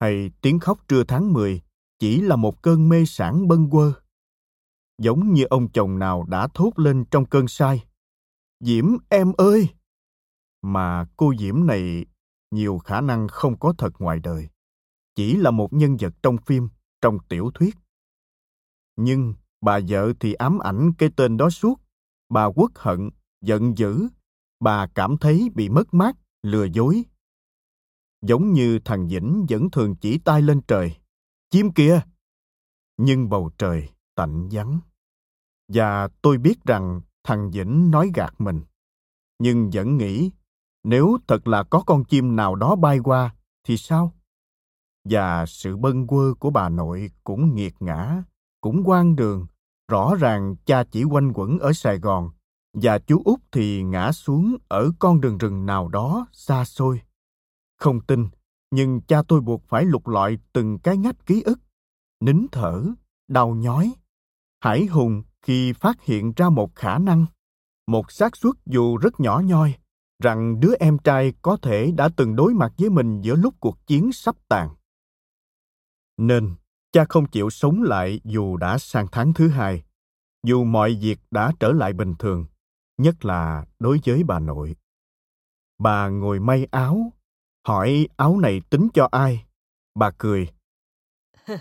Hay 0.00 0.30
tiếng 0.40 0.58
khóc 0.58 0.88
trưa 0.88 1.04
tháng 1.08 1.32
10 1.32 1.62
chỉ 1.98 2.20
là 2.20 2.36
một 2.36 2.62
cơn 2.62 2.88
mê 2.88 3.04
sản 3.06 3.48
bâng 3.48 3.70
quơ? 3.70 3.92
Giống 4.98 5.32
như 5.32 5.44
ông 5.44 5.68
chồng 5.68 5.98
nào 5.98 6.24
đã 6.28 6.48
thốt 6.54 6.72
lên 6.76 7.04
trong 7.10 7.26
cơn 7.26 7.48
say. 7.48 7.84
Diễm 8.60 8.96
em 9.08 9.32
ơi! 9.36 9.68
Mà 10.62 11.06
cô 11.16 11.32
Diễm 11.38 11.66
này 11.66 12.06
nhiều 12.50 12.78
khả 12.78 13.00
năng 13.00 13.28
không 13.28 13.58
có 13.58 13.74
thật 13.78 13.92
ngoài 13.98 14.20
đời. 14.20 14.48
Chỉ 15.14 15.36
là 15.36 15.50
một 15.50 15.72
nhân 15.72 15.96
vật 16.00 16.14
trong 16.22 16.36
phim, 16.38 16.68
trong 17.00 17.18
tiểu 17.28 17.50
thuyết. 17.54 17.76
Nhưng 18.96 19.34
bà 19.60 19.80
vợ 19.88 20.12
thì 20.20 20.32
ám 20.32 20.58
ảnh 20.58 20.92
cái 20.98 21.10
tên 21.16 21.36
đó 21.36 21.50
suốt. 21.50 21.80
Bà 22.28 22.44
quốc 22.44 22.70
hận 22.74 23.10
giận 23.40 23.78
dữ 23.78 24.08
bà 24.60 24.86
cảm 24.86 25.16
thấy 25.16 25.48
bị 25.54 25.68
mất 25.68 25.94
mát 25.94 26.16
lừa 26.42 26.64
dối 26.64 27.04
giống 28.22 28.52
như 28.52 28.78
thằng 28.84 29.08
vĩnh 29.08 29.46
vẫn 29.48 29.70
thường 29.70 29.96
chỉ 29.96 30.18
tay 30.18 30.42
lên 30.42 30.60
trời 30.68 30.96
chim 31.50 31.72
kìa 31.72 32.00
nhưng 32.96 33.28
bầu 33.28 33.50
trời 33.58 33.88
tạnh 34.14 34.48
vắng. 34.52 34.80
Và 35.68 36.08
tôi 36.22 36.38
biết 36.38 36.64
rằng 36.64 37.00
thằng 37.24 37.50
Vĩnh 37.50 37.90
nói 37.90 38.10
gạt 38.14 38.34
mình. 38.38 38.60
Nhưng 39.38 39.70
vẫn 39.72 39.96
nghĩ, 39.96 40.30
nếu 40.84 41.18
thật 41.28 41.48
là 41.48 41.62
có 41.62 41.82
con 41.86 42.04
chim 42.04 42.36
nào 42.36 42.54
đó 42.54 42.76
bay 42.76 42.98
qua, 42.98 43.34
thì 43.64 43.76
sao? 43.76 44.12
Và 45.04 45.46
sự 45.46 45.76
bâng 45.76 46.06
quơ 46.06 46.34
của 46.38 46.50
bà 46.50 46.68
nội 46.68 47.10
cũng 47.24 47.54
nghiệt 47.54 47.74
ngã, 47.80 48.22
cũng 48.60 48.82
quan 48.84 49.16
đường. 49.16 49.46
Rõ 49.88 50.14
ràng 50.14 50.56
cha 50.66 50.84
chỉ 50.84 51.04
quanh 51.04 51.32
quẩn 51.32 51.58
ở 51.58 51.72
Sài 51.72 51.98
Gòn, 51.98 52.30
và 52.72 52.98
chú 52.98 53.22
út 53.24 53.40
thì 53.52 53.82
ngã 53.82 54.12
xuống 54.12 54.56
ở 54.68 54.90
con 54.98 55.20
đường 55.20 55.38
rừng 55.38 55.66
nào 55.66 55.88
đó 55.88 56.26
xa 56.32 56.64
xôi. 56.64 57.00
Không 57.78 58.00
tin, 58.00 58.28
nhưng 58.70 59.00
cha 59.00 59.22
tôi 59.28 59.40
buộc 59.40 59.62
phải 59.68 59.84
lục 59.84 60.08
lọi 60.08 60.38
từng 60.52 60.78
cái 60.78 60.96
ngách 60.96 61.26
ký 61.26 61.42
ức, 61.42 61.58
nín 62.20 62.46
thở, 62.52 62.84
đau 63.28 63.54
nhói. 63.54 63.92
Hải 64.60 64.86
hùng 64.86 65.22
khi 65.42 65.72
phát 65.72 66.02
hiện 66.02 66.32
ra 66.36 66.48
một 66.48 66.74
khả 66.74 66.98
năng, 66.98 67.26
một 67.86 68.12
xác 68.12 68.36
suất 68.36 68.54
dù 68.66 68.96
rất 68.96 69.20
nhỏ 69.20 69.40
nhoi, 69.44 69.74
rằng 70.22 70.60
đứa 70.60 70.74
em 70.80 70.98
trai 70.98 71.32
có 71.42 71.56
thể 71.56 71.92
đã 71.92 72.08
từng 72.16 72.36
đối 72.36 72.54
mặt 72.54 72.72
với 72.78 72.90
mình 72.90 73.20
giữa 73.20 73.36
lúc 73.36 73.54
cuộc 73.60 73.86
chiến 73.86 74.12
sắp 74.12 74.36
tàn. 74.48 74.68
Nên, 76.16 76.54
cha 76.92 77.04
không 77.08 77.26
chịu 77.26 77.50
sống 77.50 77.82
lại 77.82 78.20
dù 78.24 78.56
đã 78.56 78.78
sang 78.78 79.06
tháng 79.12 79.34
thứ 79.34 79.48
hai, 79.48 79.82
dù 80.42 80.64
mọi 80.64 80.98
việc 81.00 81.18
đã 81.30 81.52
trở 81.60 81.72
lại 81.72 81.92
bình 81.92 82.14
thường, 82.18 82.46
nhất 82.98 83.24
là 83.24 83.66
đối 83.78 84.00
với 84.06 84.24
bà 84.24 84.38
nội. 84.38 84.76
Bà 85.78 86.08
ngồi 86.08 86.40
may 86.40 86.66
áo, 86.70 87.12
hỏi 87.66 88.08
áo 88.16 88.38
này 88.38 88.60
tính 88.70 88.88
cho 88.94 89.08
ai. 89.12 89.44
Bà 89.94 90.10
cười. 90.18 90.48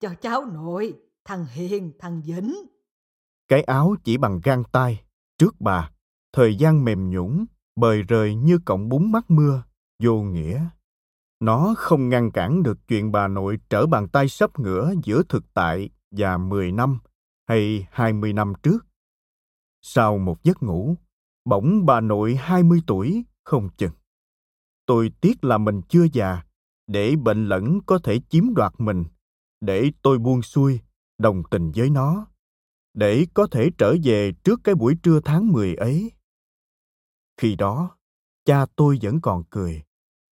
cho 0.00 0.14
cháu 0.20 0.44
nội, 0.44 0.94
thằng 1.24 1.46
Hiền, 1.46 1.92
thằng 1.98 2.22
Vĩnh. 2.22 2.54
Cái 3.48 3.62
áo 3.62 3.96
chỉ 4.04 4.16
bằng 4.16 4.40
gang 4.44 4.64
tay, 4.72 5.04
trước 5.38 5.54
bà, 5.60 5.90
thời 6.32 6.56
gian 6.56 6.84
mềm 6.84 7.10
nhũn, 7.10 7.44
bời 7.76 8.02
rời 8.02 8.34
như 8.34 8.58
cọng 8.58 8.88
bún 8.88 9.12
mắt 9.12 9.30
mưa, 9.30 9.62
vô 10.02 10.22
nghĩa. 10.22 10.66
Nó 11.40 11.74
không 11.76 12.08
ngăn 12.08 12.30
cản 12.30 12.62
được 12.62 12.78
chuyện 12.88 13.12
bà 13.12 13.28
nội 13.28 13.58
trở 13.70 13.86
bàn 13.86 14.08
tay 14.08 14.28
sấp 14.28 14.58
ngửa 14.58 14.94
giữa 15.04 15.22
thực 15.28 15.54
tại 15.54 15.90
và 16.10 16.38
10 16.38 16.72
năm 16.72 16.98
hay 17.48 17.86
20 17.90 18.32
năm 18.32 18.52
trước. 18.62 18.86
Sau 19.82 20.18
một 20.18 20.42
giấc 20.42 20.62
ngủ, 20.62 20.96
bỗng 21.44 21.86
bà 21.86 22.00
nội 22.00 22.36
20 22.36 22.80
tuổi 22.86 23.24
không 23.44 23.68
chừng. 23.76 23.92
Tôi 24.86 25.12
tiếc 25.20 25.44
là 25.44 25.58
mình 25.58 25.80
chưa 25.88 26.06
già, 26.12 26.42
để 26.86 27.16
bệnh 27.16 27.48
lẫn 27.48 27.80
có 27.86 27.98
thể 27.98 28.20
chiếm 28.28 28.54
đoạt 28.54 28.72
mình, 28.78 29.04
để 29.60 29.90
tôi 30.02 30.18
buông 30.18 30.42
xuôi, 30.42 30.80
đồng 31.18 31.42
tình 31.50 31.72
với 31.74 31.90
nó, 31.90 32.26
để 32.94 33.26
có 33.34 33.46
thể 33.50 33.70
trở 33.78 33.96
về 34.04 34.32
trước 34.32 34.60
cái 34.64 34.74
buổi 34.74 34.96
trưa 35.02 35.20
tháng 35.24 35.52
10 35.52 35.74
ấy. 35.74 36.10
Khi 37.36 37.56
đó, 37.56 37.96
cha 38.44 38.66
tôi 38.76 38.98
vẫn 39.02 39.20
còn 39.20 39.44
cười, 39.50 39.82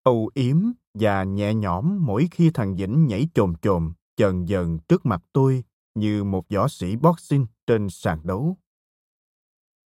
âu 0.03 0.29
yếm 0.33 0.57
và 0.93 1.23
nhẹ 1.23 1.53
nhõm 1.53 2.05
mỗi 2.05 2.27
khi 2.31 2.51
thằng 2.53 2.75
Vĩnh 2.75 3.07
nhảy 3.07 3.27
chồm 3.33 3.53
chồm, 3.61 3.93
chần 4.15 4.45
dần 4.45 4.79
trước 4.79 5.05
mặt 5.05 5.23
tôi 5.33 5.63
như 5.95 6.23
một 6.23 6.45
võ 6.49 6.67
sĩ 6.67 6.95
boxing 6.95 7.45
trên 7.67 7.89
sàn 7.89 8.19
đấu. 8.23 8.57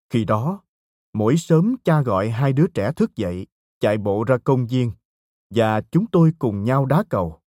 Khi 0.10 0.26
đó, 0.26 0.64
mỗi 1.14 1.38
sớm 1.38 1.76
cha 1.84 2.02
gọi 2.02 2.30
hai 2.30 2.54
đứa 2.54 2.68
trẻ 2.68 2.92
thức 2.92 3.16
dậy, 3.16 3.48
chạy 3.80 3.98
bộ 3.98 4.24
ra 4.24 4.38
công 4.38 4.68
viên, 4.68 4.92
và 5.50 5.82
chúng 5.82 6.08
tôi 6.08 6.34
cùng 6.40 6.64
nhau 6.64 6.86
đá 6.86 7.04
cầu. 7.10 7.42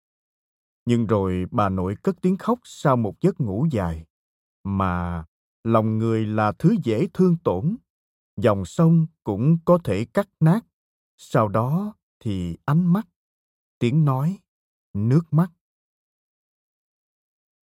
Nhưng 0.85 1.07
rồi 1.07 1.45
bà 1.51 1.69
nội 1.69 1.95
cất 2.03 2.15
tiếng 2.21 2.37
khóc 2.37 2.59
sau 2.63 2.97
một 2.97 3.21
giấc 3.21 3.41
ngủ 3.41 3.67
dài, 3.71 4.05
mà 4.63 5.25
lòng 5.63 5.97
người 5.97 6.25
là 6.25 6.51
thứ 6.51 6.75
dễ 6.83 7.07
thương 7.13 7.37
tổn, 7.43 7.77
dòng 8.37 8.65
sông 8.65 9.07
cũng 9.23 9.57
có 9.65 9.79
thể 9.83 10.05
cắt 10.05 10.29
nát, 10.39 10.65
sau 11.17 11.47
đó 11.47 11.93
thì 12.19 12.57
ánh 12.65 12.93
mắt, 12.93 13.07
tiếng 13.79 14.05
nói, 14.05 14.39
nước 14.93 15.21
mắt. 15.31 15.51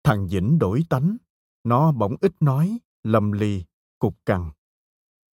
Thằng 0.03 0.27
Vĩnh 0.27 0.59
đổi 0.59 0.83
tánh, 0.89 1.17
nó 1.63 1.91
bỗng 1.91 2.15
ít 2.21 2.33
nói, 2.39 2.79
lầm 3.03 3.31
lì, 3.31 3.63
cục 3.99 4.25
cằn. 4.25 4.51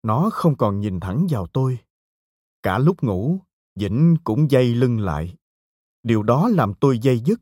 Nó 0.03 0.29
không 0.33 0.57
còn 0.57 0.79
nhìn 0.79 0.99
thẳng 0.99 1.27
vào 1.29 1.47
tôi. 1.47 1.79
Cả 2.63 2.79
lúc 2.79 3.03
ngủ, 3.03 3.39
Vĩnh 3.75 4.15
cũng 4.23 4.51
dây 4.51 4.75
lưng 4.75 4.99
lại. 4.99 5.35
Điều 6.03 6.23
đó 6.23 6.49
làm 6.49 6.73
tôi 6.73 6.99
dây 6.99 7.19
dứt, 7.19 7.41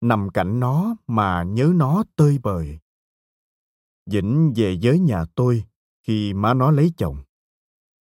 nằm 0.00 0.28
cạnh 0.34 0.60
nó 0.60 0.96
mà 1.06 1.42
nhớ 1.42 1.72
nó 1.74 2.04
tơi 2.16 2.38
bời. 2.42 2.78
Vĩnh 4.06 4.52
về 4.56 4.78
với 4.82 4.98
nhà 4.98 5.24
tôi 5.34 5.64
khi 6.02 6.34
má 6.34 6.54
nó 6.54 6.70
lấy 6.70 6.92
chồng. 6.96 7.16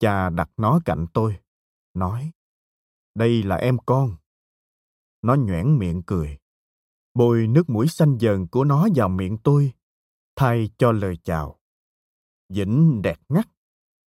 Cha 0.02 0.30
đặt 0.30 0.50
nó 0.56 0.80
cạnh 0.84 1.06
tôi, 1.14 1.36
nói, 1.94 2.30
đây 3.14 3.42
là 3.42 3.56
em 3.56 3.78
con. 3.86 4.16
Nó 5.22 5.34
nhoẻn 5.34 5.78
miệng 5.78 6.02
cười, 6.02 6.38
bôi 7.14 7.46
nước 7.46 7.70
mũi 7.70 7.88
xanh 7.88 8.18
dần 8.18 8.48
của 8.48 8.64
nó 8.64 8.88
vào 8.94 9.08
miệng 9.08 9.38
tôi, 9.38 9.72
thay 10.36 10.70
cho 10.78 10.92
lời 10.92 11.16
chào. 11.24 11.60
Vĩnh 12.48 13.02
đẹp 13.02 13.18
ngắt 13.28 13.48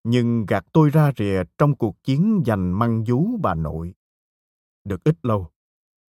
nhưng 0.04 0.46
gạt 0.46 0.64
tôi 0.72 0.90
ra 0.90 1.12
rìa 1.16 1.42
trong 1.58 1.76
cuộc 1.76 2.02
chiến 2.04 2.42
giành 2.46 2.78
măng 2.78 3.04
vú 3.04 3.36
bà 3.42 3.54
nội. 3.54 3.94
Được 4.84 5.04
ít 5.04 5.16
lâu, 5.22 5.50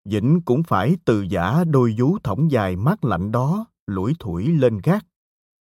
Vĩnh 0.05 0.41
cũng 0.45 0.63
phải 0.63 0.97
từ 1.05 1.21
giả 1.21 1.63
đôi 1.63 1.95
vú 1.97 2.17
thõng 2.23 2.51
dài 2.51 2.75
mát 2.75 3.03
lạnh 3.03 3.31
đó 3.31 3.65
lủi 3.87 4.13
thủi 4.19 4.47
lên 4.47 4.79
gác, 4.83 5.05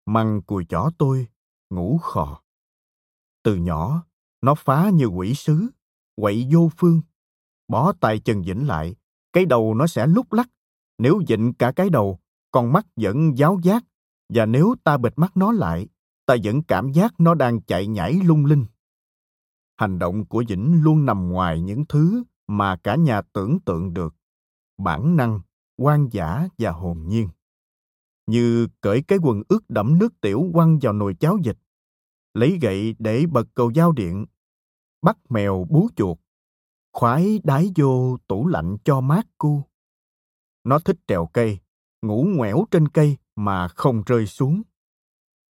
măng 0.06 0.42
cùi 0.42 0.66
chỏ 0.66 0.90
tôi, 0.98 1.28
ngủ 1.70 1.98
khò. 1.98 2.42
Từ 3.44 3.56
nhỏ, 3.56 4.04
nó 4.42 4.56
phá 4.56 4.90
như 4.90 5.06
quỷ 5.06 5.34
sứ, 5.34 5.68
quậy 6.16 6.48
vô 6.52 6.70
phương. 6.78 7.02
Bó 7.68 7.94
tay 7.94 8.20
chân 8.20 8.42
Vĩnh 8.42 8.68
lại, 8.68 8.96
cái 9.34 9.46
đầu 9.46 9.74
nó 9.74 9.88
sẽ 9.88 10.08
lúc 10.08 10.34
lắc. 10.34 10.50
Nếu 10.98 11.22
dịnh 11.28 11.54
cả 11.54 11.72
cái 11.72 11.90
đầu, 11.90 12.20
con 12.52 12.74
mắt 12.74 12.88
vẫn 12.96 13.38
giáo 13.38 13.60
giác, 13.64 13.84
và 14.30 14.46
nếu 14.46 14.76
ta 14.84 14.98
bịt 14.98 15.14
mắt 15.16 15.38
nó 15.38 15.52
lại, 15.52 15.88
ta 16.26 16.36
vẫn 16.44 16.64
cảm 16.64 16.92
giác 16.92 17.20
nó 17.20 17.34
đang 17.34 17.62
chạy 17.62 17.88
nhảy 17.88 18.14
lung 18.14 18.46
linh. 18.46 18.66
Hành 19.78 20.00
động 20.00 20.26
của 20.26 20.44
Vĩnh 20.48 20.84
luôn 20.84 21.06
nằm 21.06 21.30
ngoài 21.30 21.62
những 21.62 21.86
thứ 21.90 22.24
mà 22.48 22.76
cả 22.76 22.96
nhà 22.96 23.22
tưởng 23.22 23.60
tượng 23.60 23.94
được. 23.94 24.16
Bản 24.78 25.16
năng, 25.16 25.40
quan 25.78 26.10
giả 26.12 26.48
và 26.58 26.72
hồn 26.72 27.08
nhiên. 27.08 27.30
Như 28.28 28.68
cởi 28.82 29.02
cái 29.02 29.20
quần 29.22 29.42
ướt 29.50 29.70
đẫm 29.70 30.00
nước 30.00 30.22
tiểu 30.22 30.50
quăng 30.54 30.80
vào 30.80 30.94
nồi 30.94 31.14
cháo 31.14 31.38
dịch, 31.44 31.58
lấy 32.34 32.58
gậy 32.62 32.96
để 33.00 33.26
bật 33.32 33.48
cầu 33.54 33.74
dao 33.74 33.92
điện, 33.92 34.26
bắt 35.02 35.18
mèo 35.30 35.68
bú 35.70 35.90
chuột, 35.96 36.18
khoái 36.94 37.40
đái 37.44 37.72
vô 37.76 38.18
tủ 38.28 38.48
lạnh 38.48 38.78
cho 38.84 39.02
mát 39.02 39.28
cu. 39.38 39.62
Nó 40.64 40.80
thích 40.80 40.98
trèo 41.08 41.30
cây, 41.34 41.60
ngủ 42.02 42.26
ngoẻo 42.36 42.66
trên 42.72 42.88
cây 42.88 43.18
mà 43.36 43.68
không 43.68 44.04
rơi 44.06 44.28
xuống. 44.28 44.62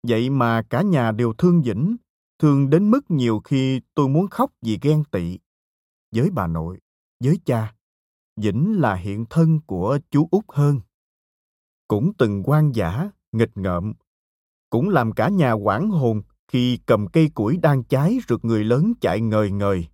Vậy 0.07 0.29
mà 0.29 0.61
cả 0.69 0.81
nhà 0.81 1.11
đều 1.11 1.33
thương 1.33 1.61
Vĩnh, 1.61 1.95
thương 2.39 2.69
đến 2.69 2.91
mức 2.91 3.11
nhiều 3.11 3.41
khi 3.43 3.81
tôi 3.93 4.09
muốn 4.09 4.27
khóc 4.27 4.51
vì 4.61 4.79
ghen 4.81 5.03
tị. 5.11 5.39
Với 6.15 6.29
bà 6.29 6.47
nội, 6.47 6.79
với 7.23 7.39
cha, 7.45 7.75
Vĩnh 8.35 8.81
là 8.81 8.95
hiện 8.95 9.25
thân 9.29 9.59
của 9.67 9.99
chú 10.11 10.27
út 10.31 10.45
hơn. 10.47 10.81
Cũng 11.87 12.11
từng 12.17 12.43
quan 12.45 12.71
giả, 12.75 13.11
nghịch 13.31 13.57
ngợm, 13.57 13.93
cũng 14.69 14.89
làm 14.89 15.11
cả 15.11 15.29
nhà 15.29 15.51
quảng 15.51 15.89
hồn 15.89 16.21
khi 16.51 16.79
cầm 16.85 17.07
cây 17.07 17.29
củi 17.33 17.57
đang 17.57 17.83
cháy 17.83 18.17
rượt 18.27 18.45
người 18.45 18.63
lớn 18.63 18.93
chạy 19.01 19.21
ngời 19.21 19.51
ngời, 19.51 19.87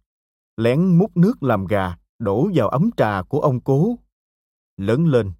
lén 0.57 0.97
múc 0.97 1.17
nước 1.17 1.43
làm 1.43 1.65
gà 1.65 1.97
đổ 2.19 2.49
vào 2.53 2.69
ấm 2.69 2.89
trà 2.97 3.21
của 3.21 3.39
ông 3.39 3.59
cố. 3.61 3.99
Lớn 4.77 5.05
lên, 5.05 5.31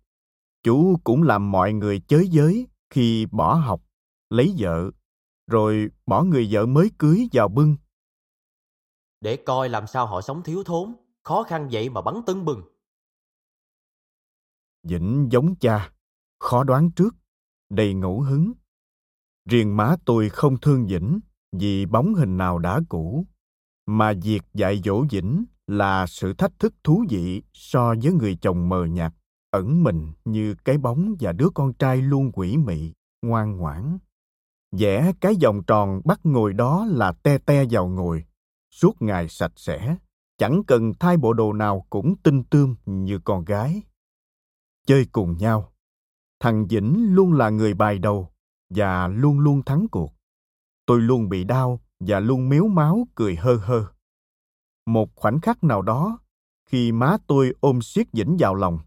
chú 0.63 0.97
cũng 1.03 1.23
làm 1.23 1.51
mọi 1.51 1.73
người 1.73 2.01
chới 2.07 2.27
giới 2.27 2.67
khi 2.89 3.25
bỏ 3.31 3.53
học 3.53 3.81
lấy 4.29 4.55
vợ, 4.57 4.91
rồi 5.47 5.87
bỏ 6.05 6.23
người 6.23 6.47
vợ 6.51 6.65
mới 6.65 6.91
cưới 6.97 7.27
vào 7.31 7.47
bưng. 7.47 7.75
Để 9.21 9.37
coi 9.37 9.69
làm 9.69 9.87
sao 9.87 10.07
họ 10.07 10.21
sống 10.21 10.43
thiếu 10.43 10.63
thốn, 10.63 10.95
khó 11.23 11.43
khăn 11.43 11.69
vậy 11.71 11.89
mà 11.89 12.01
bắn 12.01 12.15
tưng 12.25 12.45
bừng. 12.45 12.61
Vĩnh 14.83 15.27
giống 15.31 15.55
cha, 15.55 15.91
khó 16.39 16.63
đoán 16.63 16.91
trước, 16.91 17.15
đầy 17.69 17.93
ngẫu 17.93 18.21
hứng. 18.21 18.53
Riêng 19.49 19.77
má 19.77 19.95
tôi 20.05 20.29
không 20.29 20.57
thương 20.57 20.85
Vĩnh 20.85 21.19
vì 21.51 21.85
bóng 21.85 22.13
hình 22.13 22.37
nào 22.37 22.59
đã 22.59 22.79
cũ, 22.89 23.25
mà 23.85 24.13
việc 24.23 24.41
dạy 24.53 24.81
dỗ 24.85 25.05
Vĩnh 25.11 25.45
là 25.67 26.07
sự 26.07 26.33
thách 26.33 26.59
thức 26.59 26.73
thú 26.83 27.05
vị 27.09 27.43
so 27.53 27.93
với 28.03 28.13
người 28.13 28.37
chồng 28.41 28.69
mờ 28.69 28.85
nhạt, 28.85 29.13
ẩn 29.51 29.83
mình 29.83 30.11
như 30.25 30.55
cái 30.65 30.77
bóng 30.77 31.15
và 31.19 31.31
đứa 31.31 31.49
con 31.53 31.73
trai 31.73 32.01
luôn 32.01 32.31
quỷ 32.31 32.57
mị, 32.57 32.93
ngoan 33.21 33.57
ngoãn. 33.57 33.97
Vẽ 34.71 35.11
cái 35.19 35.33
vòng 35.43 35.63
tròn 35.67 36.01
bắt 36.05 36.19
ngồi 36.23 36.53
đó 36.53 36.85
là 36.89 37.11
te 37.11 37.37
te 37.37 37.65
vào 37.69 37.87
ngồi 37.87 38.25
suốt 38.71 39.01
ngày 39.01 39.29
sạch 39.29 39.53
sẽ 39.55 39.97
chẳng 40.37 40.63
cần 40.67 40.93
thay 40.99 41.17
bộ 41.17 41.33
đồ 41.33 41.53
nào 41.53 41.85
cũng 41.89 42.15
tinh 42.23 42.43
tươm 42.43 42.75
như 42.85 43.19
con 43.23 43.45
gái. 43.45 43.81
Chơi 44.87 45.05
cùng 45.11 45.37
nhau. 45.37 45.73
Thằng 46.39 46.67
Vĩnh 46.67 47.15
luôn 47.15 47.33
là 47.33 47.49
người 47.49 47.73
bài 47.73 47.99
đầu 47.99 48.29
và 48.69 49.07
luôn 49.07 49.39
luôn 49.39 49.63
thắng 49.63 49.87
cuộc. 49.91 50.13
Tôi 50.85 51.01
luôn 51.01 51.29
bị 51.29 51.43
đau 51.43 51.81
và 51.99 52.19
luôn 52.19 52.49
miếu 52.49 52.67
máu 52.67 53.07
cười 53.15 53.35
hơ 53.35 53.55
hơ. 53.55 53.85
Một 54.85 55.15
khoảnh 55.15 55.39
khắc 55.41 55.63
nào 55.63 55.81
đó, 55.81 56.19
khi 56.65 56.91
má 56.91 57.17
tôi 57.27 57.53
ôm 57.59 57.81
siết 57.81 58.07
dĩnh 58.13 58.37
vào 58.39 58.55
lòng, 58.55 58.79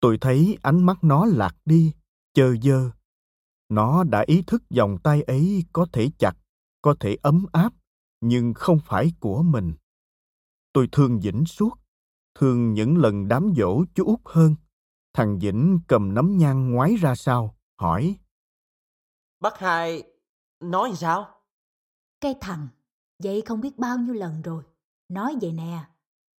tôi 0.00 0.18
thấy 0.20 0.58
ánh 0.62 0.82
mắt 0.86 1.04
nó 1.04 1.26
lạc 1.26 1.56
đi, 1.64 1.92
chơ 2.34 2.56
dơ. 2.62 2.90
Nó 3.68 4.04
đã 4.04 4.24
ý 4.26 4.42
thức 4.46 4.62
vòng 4.76 4.98
tay 5.02 5.22
ấy 5.22 5.64
có 5.72 5.86
thể 5.92 6.10
chặt, 6.18 6.36
có 6.82 6.94
thể 7.00 7.16
ấm 7.22 7.46
áp, 7.52 7.72
nhưng 8.20 8.54
không 8.54 8.78
phải 8.86 9.12
của 9.20 9.42
mình. 9.42 9.72
Tôi 10.72 10.88
thương 10.92 11.20
dĩnh 11.20 11.44
suốt, 11.44 11.78
thương 12.34 12.72
những 12.72 12.96
lần 12.96 13.28
đám 13.28 13.52
dỗ 13.56 13.84
chú 13.94 14.04
út 14.04 14.20
hơn. 14.24 14.54
Thằng 15.14 15.40
dĩnh 15.40 15.78
cầm 15.88 16.14
nắm 16.14 16.38
nhang 16.38 16.70
ngoái 16.70 16.96
ra 16.96 17.14
sau, 17.14 17.56
hỏi. 17.80 18.16
Bác 19.40 19.58
hai 19.58 20.02
nói 20.60 20.92
sao? 20.94 21.28
Cái 22.20 22.34
thằng, 22.40 22.68
vậy 23.22 23.42
không 23.46 23.60
biết 23.60 23.78
bao 23.78 23.98
nhiêu 23.98 24.14
lần 24.14 24.42
rồi. 24.42 24.62
Nói 25.08 25.36
vậy 25.40 25.52
nè, 25.52 25.84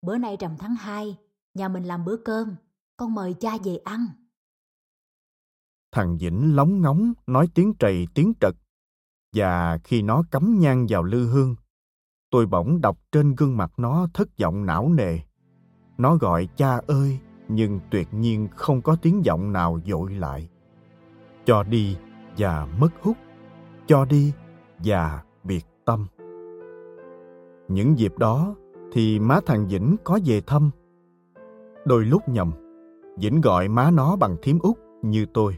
bữa 0.02 0.18
nay 0.18 0.38
rằm 0.40 0.56
tháng 0.60 0.76
2, 0.76 1.18
nhà 1.54 1.68
mình 1.68 1.84
làm 1.84 2.06
bữa 2.06 2.18
cơm, 2.18 2.56
con 2.98 3.14
mời 3.14 3.34
cha 3.34 3.52
về 3.64 3.78
ăn. 3.78 4.08
Thằng 5.92 6.18
Vĩnh 6.18 6.56
lóng 6.56 6.82
ngóng 6.82 7.14
nói 7.28 7.50
tiếng 7.56 7.74
trầy 7.80 8.08
tiếng 8.14 8.34
trật. 8.40 8.56
Và 9.36 9.78
khi 9.84 10.02
nó 10.02 10.24
cắm 10.32 10.60
nhang 10.60 10.86
vào 10.90 11.04
lư 11.04 11.28
hương, 11.28 11.56
tôi 12.30 12.46
bỗng 12.46 12.82
đọc 12.82 12.98
trên 13.12 13.36
gương 13.36 13.58
mặt 13.58 13.72
nó 13.78 14.08
thất 14.14 14.28
vọng 14.38 14.66
não 14.66 14.90
nề. 14.90 15.20
Nó 15.98 16.16
gọi 16.16 16.48
cha 16.58 16.82
ơi, 16.88 17.20
nhưng 17.48 17.80
tuyệt 17.92 18.08
nhiên 18.14 18.48
không 18.56 18.82
có 18.82 18.96
tiếng 19.02 19.26
giọng 19.26 19.54
nào 19.54 19.80
dội 19.86 20.14
lại. 20.14 20.50
Cho 21.46 21.64
đi 21.64 21.98
và 22.38 22.68
mất 22.80 22.90
hút, 23.02 23.18
cho 23.88 24.06
đi 24.06 24.34
và 24.84 25.24
biệt 25.44 25.66
tâm. 25.86 26.08
Những 27.68 27.98
dịp 27.98 28.18
đó 28.18 28.56
thì 28.92 29.20
má 29.20 29.40
thằng 29.46 29.68
Vĩnh 29.68 29.96
có 30.04 30.20
về 30.26 30.42
thăm. 30.42 30.72
Đôi 31.86 32.06
lúc 32.06 32.30
nhầm, 32.30 32.52
Vĩnh 33.18 33.42
gọi 33.42 33.68
má 33.68 33.92
nó 33.92 34.16
bằng 34.16 34.38
thím 34.42 34.60
út 34.60 34.76
như 35.02 35.26
tôi. 35.34 35.58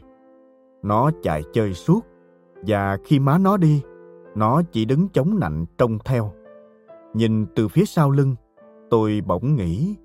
Nó 0.82 1.10
chạy 1.22 1.42
chơi 1.52 1.74
suốt 1.74 2.00
và 2.66 2.98
khi 3.04 3.18
má 3.18 3.38
nó 3.38 3.56
đi, 3.56 3.82
nó 4.34 4.62
chỉ 4.72 4.84
đứng 4.84 5.08
chống 5.08 5.38
nạnh 5.40 5.64
trông 5.78 5.98
theo. 6.04 6.32
Nhìn 7.14 7.46
từ 7.54 7.68
phía 7.68 7.84
sau 7.84 8.10
lưng, 8.10 8.34
tôi 8.90 9.22
bỗng 9.26 9.56
nghĩ 9.56 9.96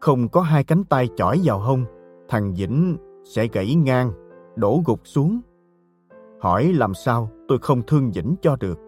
không 0.00 0.28
có 0.28 0.40
hai 0.40 0.64
cánh 0.64 0.84
tay 0.84 1.08
chỏi 1.16 1.40
vào 1.44 1.58
hông, 1.58 1.84
thằng 2.28 2.54
Vĩnh 2.54 2.96
sẽ 3.24 3.46
gãy 3.52 3.74
ngang, 3.74 4.12
đổ 4.56 4.82
gục 4.86 5.00
xuống. 5.04 5.40
Hỏi 6.40 6.72
làm 6.72 6.94
sao 6.94 7.30
tôi 7.48 7.58
không 7.58 7.82
thương 7.86 8.12
dĩnh 8.12 8.34
cho 8.42 8.56
được. 8.56 8.78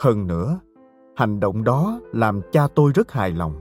Hơn 0.00 0.26
nữa, 0.26 0.60
hành 1.16 1.40
động 1.40 1.64
đó 1.64 2.00
làm 2.12 2.40
cha 2.52 2.68
tôi 2.74 2.92
rất 2.94 3.12
hài 3.12 3.30
lòng. 3.30 3.54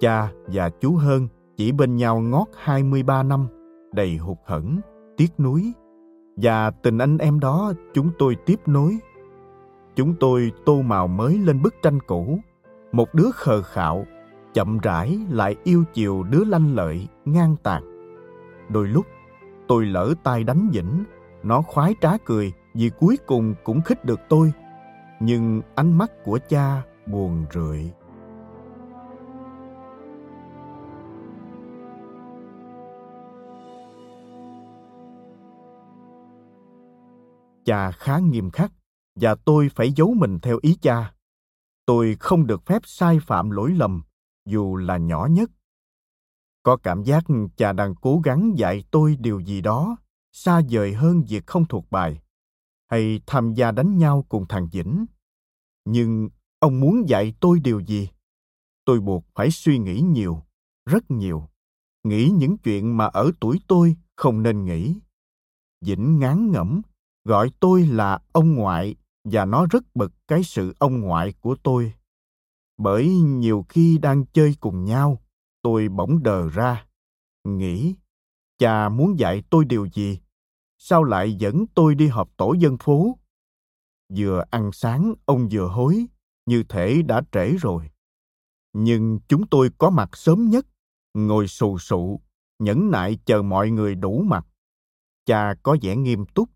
Cha 0.00 0.32
và 0.46 0.70
chú 0.80 0.96
Hơn 0.96 1.28
chỉ 1.56 1.72
bên 1.72 1.96
nhau 1.96 2.20
ngót 2.20 2.46
23 2.56 3.22
năm, 3.22 3.46
đầy 3.92 4.16
hụt 4.16 4.36
hẫng, 4.46 4.80
tiếc 5.16 5.28
nuối. 5.38 5.72
Và 6.36 6.70
tình 6.70 6.98
anh 6.98 7.18
em 7.18 7.40
đó 7.40 7.72
chúng 7.94 8.10
tôi 8.18 8.36
tiếp 8.46 8.56
nối. 8.66 8.98
Chúng 9.96 10.14
tôi 10.20 10.52
tô 10.64 10.82
màu 10.82 11.06
mới 11.06 11.38
lên 11.38 11.62
bức 11.62 11.74
tranh 11.82 12.00
cũ. 12.06 12.38
Một 12.92 13.14
đứa 13.14 13.30
khờ 13.34 13.62
khạo, 13.62 14.06
chậm 14.54 14.78
rãi 14.78 15.18
lại 15.30 15.56
yêu 15.64 15.84
chiều 15.92 16.22
đứa 16.22 16.44
lanh 16.44 16.74
lợi, 16.74 17.08
ngang 17.24 17.56
tàn. 17.62 17.82
Đôi 18.68 18.88
lúc, 18.88 19.06
tôi 19.68 19.86
lỡ 19.86 20.14
tay 20.22 20.44
đánh 20.44 20.70
Vĩnh, 20.72 21.04
nó 21.42 21.62
khoái 21.62 21.94
trá 22.00 22.16
cười 22.24 22.52
vì 22.74 22.90
cuối 22.98 23.18
cùng 23.26 23.54
cũng 23.64 23.80
khích 23.82 24.04
được 24.04 24.20
tôi. 24.28 24.52
Nhưng 25.20 25.62
ánh 25.74 25.98
mắt 25.98 26.10
của 26.24 26.38
cha 26.48 26.82
buồn 27.06 27.46
rười. 27.52 27.92
Cha 37.64 37.90
khá 37.90 38.18
nghiêm 38.18 38.50
khắc 38.50 38.72
và 39.20 39.34
tôi 39.34 39.68
phải 39.74 39.92
giấu 39.92 40.14
mình 40.16 40.38
theo 40.40 40.58
ý 40.62 40.78
cha. 40.82 41.12
Tôi 41.86 42.16
không 42.20 42.46
được 42.46 42.66
phép 42.66 42.82
sai 42.84 43.18
phạm 43.26 43.50
lỗi 43.50 43.70
lầm, 43.70 44.02
dù 44.46 44.76
là 44.76 44.96
nhỏ 44.96 45.26
nhất. 45.30 45.50
Có 46.62 46.76
cảm 46.76 47.02
giác 47.02 47.24
cha 47.56 47.72
đang 47.72 47.94
cố 47.94 48.20
gắng 48.24 48.52
dạy 48.56 48.84
tôi 48.90 49.16
điều 49.20 49.40
gì 49.40 49.60
đó 49.60 49.96
xa 50.38 50.62
vời 50.70 50.94
hơn 50.94 51.22
việc 51.28 51.46
không 51.46 51.64
thuộc 51.64 51.90
bài 51.90 52.20
hay 52.90 53.20
tham 53.26 53.54
gia 53.54 53.72
đánh 53.72 53.98
nhau 53.98 54.24
cùng 54.28 54.46
thằng 54.48 54.68
Vĩnh. 54.72 55.06
Nhưng 55.84 56.28
ông 56.58 56.80
muốn 56.80 57.08
dạy 57.08 57.34
tôi 57.40 57.60
điều 57.60 57.80
gì? 57.80 58.08
Tôi 58.84 59.00
buộc 59.00 59.24
phải 59.34 59.50
suy 59.50 59.78
nghĩ 59.78 60.00
nhiều, 60.00 60.42
rất 60.86 61.10
nhiều. 61.10 61.48
Nghĩ 62.04 62.30
những 62.34 62.58
chuyện 62.58 62.96
mà 62.96 63.06
ở 63.06 63.30
tuổi 63.40 63.60
tôi 63.68 63.96
không 64.16 64.42
nên 64.42 64.64
nghĩ. 64.64 64.94
Vĩnh 65.80 66.18
ngán 66.18 66.52
ngẩm, 66.52 66.82
gọi 67.24 67.50
tôi 67.60 67.86
là 67.86 68.18
ông 68.32 68.54
ngoại 68.54 68.96
và 69.24 69.44
nó 69.44 69.66
rất 69.70 69.96
bực 69.96 70.12
cái 70.28 70.42
sự 70.42 70.74
ông 70.78 71.00
ngoại 71.00 71.34
của 71.40 71.56
tôi. 71.62 71.92
Bởi 72.76 73.08
nhiều 73.08 73.66
khi 73.68 73.98
đang 73.98 74.24
chơi 74.26 74.56
cùng 74.60 74.84
nhau, 74.84 75.22
tôi 75.62 75.88
bỗng 75.88 76.22
đờ 76.22 76.48
ra, 76.48 76.86
nghĩ, 77.44 77.94
cha 78.58 78.88
muốn 78.88 79.18
dạy 79.18 79.42
tôi 79.50 79.64
điều 79.64 79.86
gì 79.86 80.20
sao 80.78 81.04
lại 81.04 81.34
dẫn 81.34 81.66
tôi 81.74 81.94
đi 81.94 82.08
họp 82.08 82.36
tổ 82.36 82.52
dân 82.52 82.76
phố? 82.78 83.18
Vừa 84.16 84.44
ăn 84.50 84.70
sáng, 84.72 85.14
ông 85.24 85.48
vừa 85.52 85.68
hối, 85.68 86.06
như 86.46 86.62
thể 86.68 87.02
đã 87.02 87.22
trễ 87.32 87.56
rồi. 87.60 87.90
Nhưng 88.72 89.18
chúng 89.28 89.46
tôi 89.46 89.70
có 89.78 89.90
mặt 89.90 90.16
sớm 90.16 90.50
nhất, 90.50 90.66
ngồi 91.14 91.48
sù 91.48 91.78
sụ 91.78 92.20
nhẫn 92.58 92.90
nại 92.90 93.18
chờ 93.26 93.42
mọi 93.42 93.70
người 93.70 93.94
đủ 93.94 94.22
mặt. 94.26 94.46
Cha 95.26 95.54
có 95.62 95.76
vẻ 95.82 95.96
nghiêm 95.96 96.26
túc, 96.26 96.48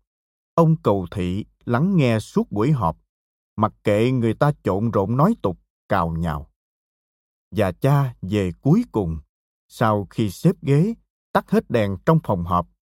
ông 0.55 0.75
cầu 0.83 1.07
thị 1.11 1.45
lắng 1.65 1.97
nghe 1.97 2.19
suốt 2.19 2.51
buổi 2.51 2.71
họp, 2.71 2.97
mặc 3.55 3.73
kệ 3.83 4.11
người 4.11 4.33
ta 4.33 4.51
trộn 4.63 4.91
rộn 4.91 5.17
nói 5.17 5.35
tục, 5.41 5.59
cào 5.89 6.09
nhào. 6.09 6.49
Và 7.51 7.71
cha 7.71 8.15
về 8.21 8.51
cuối 8.61 8.85
cùng, 8.91 9.17
sau 9.67 10.07
khi 10.09 10.29
xếp 10.29 10.55
ghế, 10.61 10.93
tắt 11.31 11.51
hết 11.51 11.69
đèn 11.69 11.97
trong 12.05 12.19
phòng 12.23 12.43
họp 12.43 12.72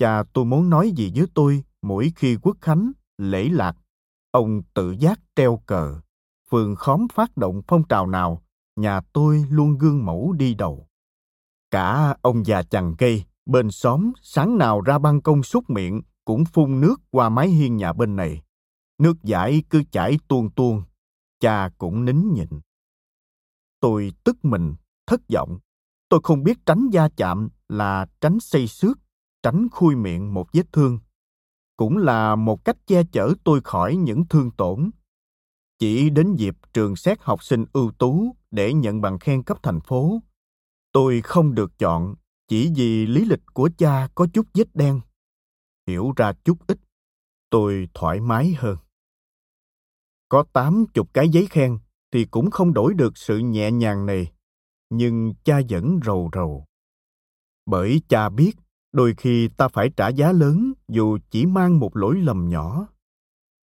cha 0.00 0.22
tôi 0.32 0.44
muốn 0.44 0.70
nói 0.70 0.90
gì 0.96 1.12
với 1.14 1.26
tôi 1.34 1.64
mỗi 1.82 2.12
khi 2.16 2.36
quốc 2.42 2.56
khánh 2.60 2.92
lễ 3.18 3.48
lạc? 3.48 3.76
Ông 4.30 4.62
tự 4.74 4.90
giác 4.90 5.20
treo 5.36 5.62
cờ. 5.66 6.00
Phường 6.50 6.76
khóm 6.76 7.06
phát 7.14 7.36
động 7.36 7.62
phong 7.68 7.82
trào 7.88 8.06
nào, 8.06 8.42
nhà 8.76 9.00
tôi 9.12 9.44
luôn 9.50 9.78
gương 9.78 10.04
mẫu 10.06 10.32
đi 10.32 10.54
đầu. 10.54 10.86
Cả 11.70 12.16
ông 12.22 12.46
già 12.46 12.62
chằng 12.62 12.94
cây 12.98 13.24
bên 13.46 13.70
xóm 13.70 14.12
sáng 14.22 14.58
nào 14.58 14.80
ra 14.80 14.98
ban 14.98 15.20
công 15.20 15.42
xúc 15.42 15.70
miệng 15.70 16.02
cũng 16.24 16.44
phun 16.44 16.80
nước 16.80 16.96
qua 17.10 17.28
mái 17.28 17.48
hiên 17.48 17.76
nhà 17.76 17.92
bên 17.92 18.16
này. 18.16 18.42
Nước 18.98 19.22
giải 19.22 19.62
cứ 19.70 19.82
chảy 19.92 20.18
tuôn 20.28 20.50
tuôn, 20.50 20.82
cha 21.40 21.70
cũng 21.78 22.04
nín 22.04 22.34
nhịn. 22.34 22.60
Tôi 23.80 24.12
tức 24.24 24.44
mình, 24.44 24.74
thất 25.06 25.20
vọng. 25.34 25.58
Tôi 26.08 26.20
không 26.22 26.42
biết 26.42 26.58
tránh 26.66 26.88
gia 26.92 27.08
chạm 27.16 27.48
là 27.68 28.06
tránh 28.20 28.40
xây 28.40 28.66
xước 28.66 28.98
tránh 29.42 29.68
khui 29.72 29.96
miệng 29.96 30.34
một 30.34 30.48
vết 30.52 30.72
thương. 30.72 30.98
Cũng 31.76 31.96
là 31.96 32.36
một 32.36 32.64
cách 32.64 32.76
che 32.86 33.02
chở 33.12 33.34
tôi 33.44 33.60
khỏi 33.64 33.96
những 33.96 34.28
thương 34.28 34.50
tổn. 34.50 34.90
Chỉ 35.78 36.10
đến 36.10 36.34
dịp 36.34 36.56
trường 36.72 36.96
xét 36.96 37.20
học 37.20 37.44
sinh 37.44 37.64
ưu 37.72 37.92
tú 37.98 38.36
để 38.50 38.72
nhận 38.72 39.00
bằng 39.00 39.18
khen 39.18 39.42
cấp 39.42 39.58
thành 39.62 39.80
phố, 39.80 40.22
tôi 40.92 41.20
không 41.22 41.54
được 41.54 41.78
chọn 41.78 42.14
chỉ 42.48 42.72
vì 42.76 43.06
lý 43.06 43.24
lịch 43.24 43.42
của 43.54 43.70
cha 43.78 44.08
có 44.14 44.26
chút 44.32 44.46
vết 44.54 44.74
đen. 44.74 45.00
Hiểu 45.86 46.12
ra 46.16 46.32
chút 46.44 46.58
ít, 46.66 46.78
tôi 47.50 47.88
thoải 47.94 48.20
mái 48.20 48.54
hơn. 48.58 48.76
Có 50.28 50.44
tám 50.52 50.84
chục 50.94 51.08
cái 51.14 51.28
giấy 51.28 51.46
khen 51.50 51.78
thì 52.12 52.24
cũng 52.24 52.50
không 52.50 52.74
đổi 52.74 52.94
được 52.94 53.18
sự 53.18 53.38
nhẹ 53.38 53.70
nhàng 53.70 54.06
này, 54.06 54.32
nhưng 54.90 55.34
cha 55.44 55.60
vẫn 55.68 56.00
rầu 56.04 56.30
rầu. 56.32 56.64
Bởi 57.66 58.02
cha 58.08 58.28
biết 58.28 58.56
đôi 58.92 59.14
khi 59.16 59.48
ta 59.56 59.68
phải 59.68 59.90
trả 59.96 60.08
giá 60.08 60.32
lớn 60.32 60.72
dù 60.88 61.18
chỉ 61.30 61.46
mang 61.46 61.78
một 61.78 61.96
lỗi 61.96 62.16
lầm 62.18 62.48
nhỏ. 62.48 62.86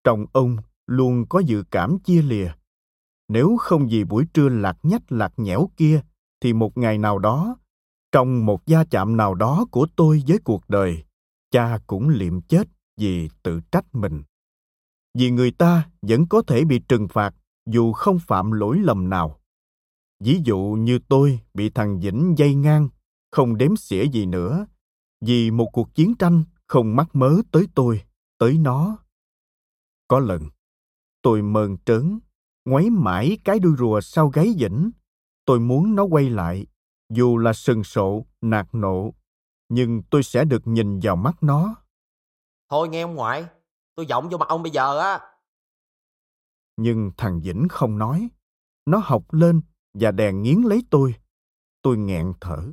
Trong 0.04 0.26
ông 0.34 0.58
luôn 0.88 1.26
có 1.30 1.40
dự 1.40 1.64
cảm 1.72 2.00
chia 2.00 2.22
lìa. 2.22 2.52
Nếu 3.28 3.58
không 3.60 3.88
vì 3.88 4.04
buổi 4.04 4.26
trưa 4.34 4.50
lạc 4.50 4.78
nhách 4.84 5.12
lạc 5.12 5.34
nhẽo 5.38 5.70
kia, 5.78 6.02
thì 6.42 6.54
một 6.54 6.78
ngày 6.78 6.98
nào 6.98 7.20
đó, 7.20 7.58
trong 8.12 8.46
một 8.46 8.66
gia 8.66 8.84
chạm 8.84 9.18
nào 9.18 9.36
đó 9.36 9.66
của 9.72 9.88
tôi 9.96 10.24
với 10.28 10.40
cuộc 10.44 10.64
đời, 10.68 11.04
cha 11.52 11.80
cũng 11.88 12.10
liệm 12.10 12.42
chết 12.42 12.68
vì 12.98 13.30
tự 13.44 13.60
trách 13.72 13.86
mình. 13.96 14.24
Vì 15.18 15.32
người 15.32 15.52
ta 15.52 15.90
vẫn 16.02 16.28
có 16.28 16.42
thể 16.42 16.66
bị 16.66 16.80
trừng 16.80 17.08
phạt 17.08 17.36
dù 17.66 17.94
không 17.94 18.20
phạm 18.20 18.52
lỗi 18.52 18.80
lầm 18.80 19.10
nào. 19.10 19.40
Ví 20.20 20.42
dụ 20.44 20.60
như 20.80 21.00
tôi 21.10 21.40
bị 21.54 21.70
thằng 21.70 22.00
vĩnh 22.00 22.34
dây 22.38 22.56
ngang, 22.56 22.90
không 23.32 23.58
đếm 23.58 23.76
xỉa 23.76 24.04
gì 24.04 24.26
nữa 24.26 24.66
vì 25.26 25.52
một 25.52 25.70
cuộc 25.74 25.96
chiến 25.96 26.16
tranh 26.20 26.44
không 26.68 26.96
mắc 26.96 27.08
mớ 27.14 27.32
tới 27.52 27.68
tôi 27.76 28.04
tới 28.38 28.58
nó 28.58 28.98
có 30.08 30.20
lần 30.20 30.42
tôi 31.22 31.42
mờn 31.42 31.78
trớn 31.86 32.20
ngoáy 32.66 32.90
mãi 32.90 33.38
cái 33.44 33.60
đuôi 33.60 33.76
rùa 33.78 34.02
sau 34.02 34.30
gáy 34.30 34.54
dĩnh 34.60 34.92
tôi 35.46 35.60
muốn 35.60 35.96
nó 35.96 36.04
quay 36.04 36.30
lại 36.30 36.68
dù 37.10 37.38
là 37.38 37.54
sừng 37.54 37.84
sộ 37.84 38.26
nạt 38.42 38.68
nộ 38.74 39.14
nhưng 39.70 40.04
tôi 40.10 40.24
sẽ 40.24 40.46
được 40.46 40.68
nhìn 40.68 41.00
vào 41.00 41.16
mắt 41.16 41.44
nó 41.44 41.76
Thôi 42.70 42.90
nghe 42.90 43.02
ông 43.02 43.16
ngoại, 43.16 43.46
tôi 43.96 44.06
giọng 44.06 44.30
vô 44.30 44.38
mặt 44.38 44.50
ông 44.50 44.64
bây 44.64 44.72
giờ 44.72 45.00
á. 45.00 45.20
nhưng 46.78 47.12
thằng 47.18 47.42
Vĩnh 47.42 47.68
không 47.70 47.98
nói. 47.98 48.30
Nó 48.86 48.98
học 48.98 49.34
lên 49.34 49.62
và 49.94 50.12
đèn 50.12 50.42
nghiến 50.42 50.62
lấy 50.62 50.84
tôi. 50.90 51.16
Tôi 51.82 51.98
nghẹn 51.98 52.34
thở. 52.42 52.72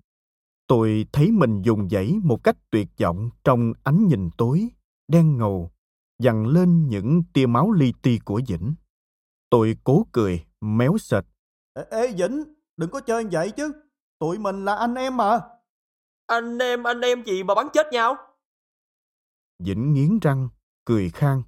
Tôi 0.70 1.06
thấy 1.12 1.30
mình 1.32 1.62
dùng 1.62 1.88
dãy 1.90 2.18
một 2.24 2.44
cách 2.44 2.56
tuyệt 2.70 2.88
vọng 3.00 3.30
trong 3.44 3.72
ánh 3.84 4.08
nhìn 4.08 4.30
tối, 4.38 4.68
đen 5.08 5.38
ngầu, 5.38 5.70
dằn 6.18 6.46
lên 6.46 6.88
những 6.88 7.22
tia 7.32 7.46
máu 7.46 7.72
li 7.72 7.92
ti 8.02 8.18
của 8.24 8.40
Vĩnh. 8.48 8.74
Tôi 9.48 9.76
cố 9.84 10.06
cười, 10.12 10.46
méo 10.60 10.98
sệt. 10.98 11.24
Ê, 11.74 11.82
ê 11.90 12.12
Vĩnh, 12.12 12.44
đừng 12.76 12.90
có 12.90 13.00
chơi 13.00 13.24
vậy 13.32 13.50
chứ. 13.50 13.72
Tụi 14.18 14.38
mình 14.38 14.64
là 14.64 14.74
anh 14.74 14.94
em 14.94 15.16
mà. 15.16 15.40
Anh 16.26 16.58
em, 16.58 16.82
anh 16.82 17.00
em 17.00 17.24
gì 17.24 17.42
mà 17.42 17.54
bắn 17.54 17.66
chết 17.72 17.86
nhau? 17.92 18.16
Vĩnh 19.58 19.92
nghiến 19.92 20.18
răng, 20.18 20.48
cười 20.84 21.10
khang. 21.10 21.42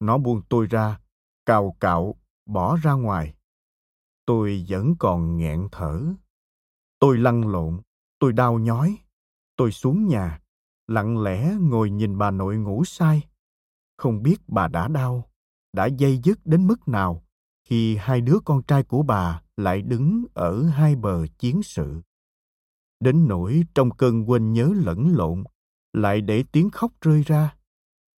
Nó 0.00 0.18
buông 0.18 0.42
tôi 0.48 0.66
ra, 0.66 1.00
cào 1.46 1.76
cạo, 1.80 2.14
bỏ 2.46 2.76
ra 2.82 2.92
ngoài. 2.92 3.34
Tôi 4.26 4.64
vẫn 4.68 4.94
còn 4.98 5.36
nghẹn 5.36 5.68
thở. 5.72 6.02
Tôi 6.98 7.18
lăn 7.18 7.48
lộn, 7.48 7.80
tôi 8.20 8.32
đau 8.32 8.58
nhói. 8.58 8.98
Tôi 9.56 9.72
xuống 9.72 10.08
nhà, 10.08 10.40
lặng 10.86 11.22
lẽ 11.22 11.54
ngồi 11.60 11.90
nhìn 11.90 12.18
bà 12.18 12.30
nội 12.30 12.56
ngủ 12.56 12.84
say. 12.84 13.28
Không 13.96 14.22
biết 14.22 14.36
bà 14.48 14.68
đã 14.68 14.88
đau, 14.88 15.30
đã 15.72 15.86
dây 15.86 16.20
dứt 16.24 16.38
đến 16.44 16.66
mức 16.66 16.88
nào 16.88 17.24
khi 17.64 17.96
hai 17.96 18.20
đứa 18.20 18.38
con 18.44 18.62
trai 18.62 18.82
của 18.82 19.02
bà 19.02 19.42
lại 19.56 19.82
đứng 19.82 20.24
ở 20.34 20.68
hai 20.68 20.96
bờ 20.96 21.26
chiến 21.38 21.62
sự. 21.62 22.00
Đến 23.00 23.28
nỗi 23.28 23.64
trong 23.74 23.90
cơn 23.90 24.30
quên 24.30 24.52
nhớ 24.52 24.72
lẫn 24.76 25.16
lộn, 25.16 25.44
lại 25.92 26.20
để 26.20 26.44
tiếng 26.52 26.70
khóc 26.70 26.92
rơi 27.00 27.22
ra. 27.26 27.56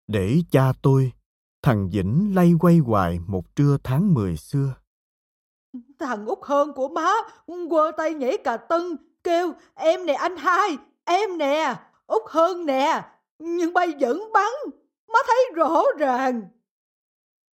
Để 0.06 0.42
cha 0.50 0.72
tôi, 0.82 1.12
thằng 1.62 1.90
Vĩnh 1.90 2.34
lay 2.34 2.52
quay 2.60 2.78
hoài 2.78 3.20
một 3.26 3.56
trưa 3.56 3.76
tháng 3.84 4.14
10 4.14 4.36
xưa. 4.36 4.74
Thằng 5.98 6.26
út 6.26 6.38
hơn 6.42 6.72
của 6.72 6.88
má 6.88 7.10
quơ 7.70 7.92
tay 7.96 8.14
nhảy 8.14 8.38
cà 8.44 8.56
tưng 8.56 8.96
kêu 9.24 9.52
em 9.74 10.06
nè 10.06 10.12
anh 10.12 10.36
hai 10.36 10.78
em 11.04 11.38
nè 11.38 11.74
út 12.06 12.22
hơn 12.26 12.66
nè 12.66 13.02
nhưng 13.38 13.72
bay 13.72 13.88
vẫn 14.00 14.30
bắn 14.34 14.52
má 15.12 15.18
thấy 15.26 15.50
rõ 15.54 15.82
ràng 15.98 16.42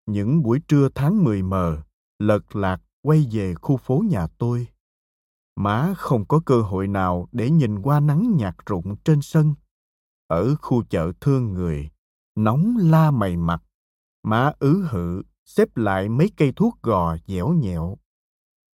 Những 0.05 0.43
buổi 0.43 0.60
trưa 0.67 0.89
tháng 0.95 1.23
10 1.23 1.43
mờ, 1.43 1.77
lật 2.19 2.55
lạc 2.55 2.82
quay 3.01 3.27
về 3.32 3.53
khu 3.55 3.77
phố 3.77 4.03
nhà 4.10 4.27
tôi. 4.38 4.67
Má 5.55 5.93
không 5.97 6.25
có 6.25 6.41
cơ 6.45 6.62
hội 6.62 6.88
nào 6.88 7.27
để 7.32 7.49
nhìn 7.49 7.82
qua 7.82 7.99
nắng 7.99 8.36
nhạt 8.38 8.55
rụng 8.65 8.95
trên 9.03 9.21
sân. 9.21 9.53
Ở 10.27 10.55
khu 10.55 10.84
chợ 10.89 11.12
thương 11.21 11.53
người, 11.53 11.89
nóng 12.36 12.77
la 12.77 13.12
mày 13.12 13.38
mặt, 13.38 13.63
má 14.23 14.51
ứ 14.60 14.88
hự 14.89 15.21
xếp 15.45 15.77
lại 15.77 16.10
mấy 16.10 16.32
cây 16.38 16.53
thuốc 16.55 16.82
gò 16.82 17.17
dẻo 17.27 17.49
nhẹo. 17.49 17.97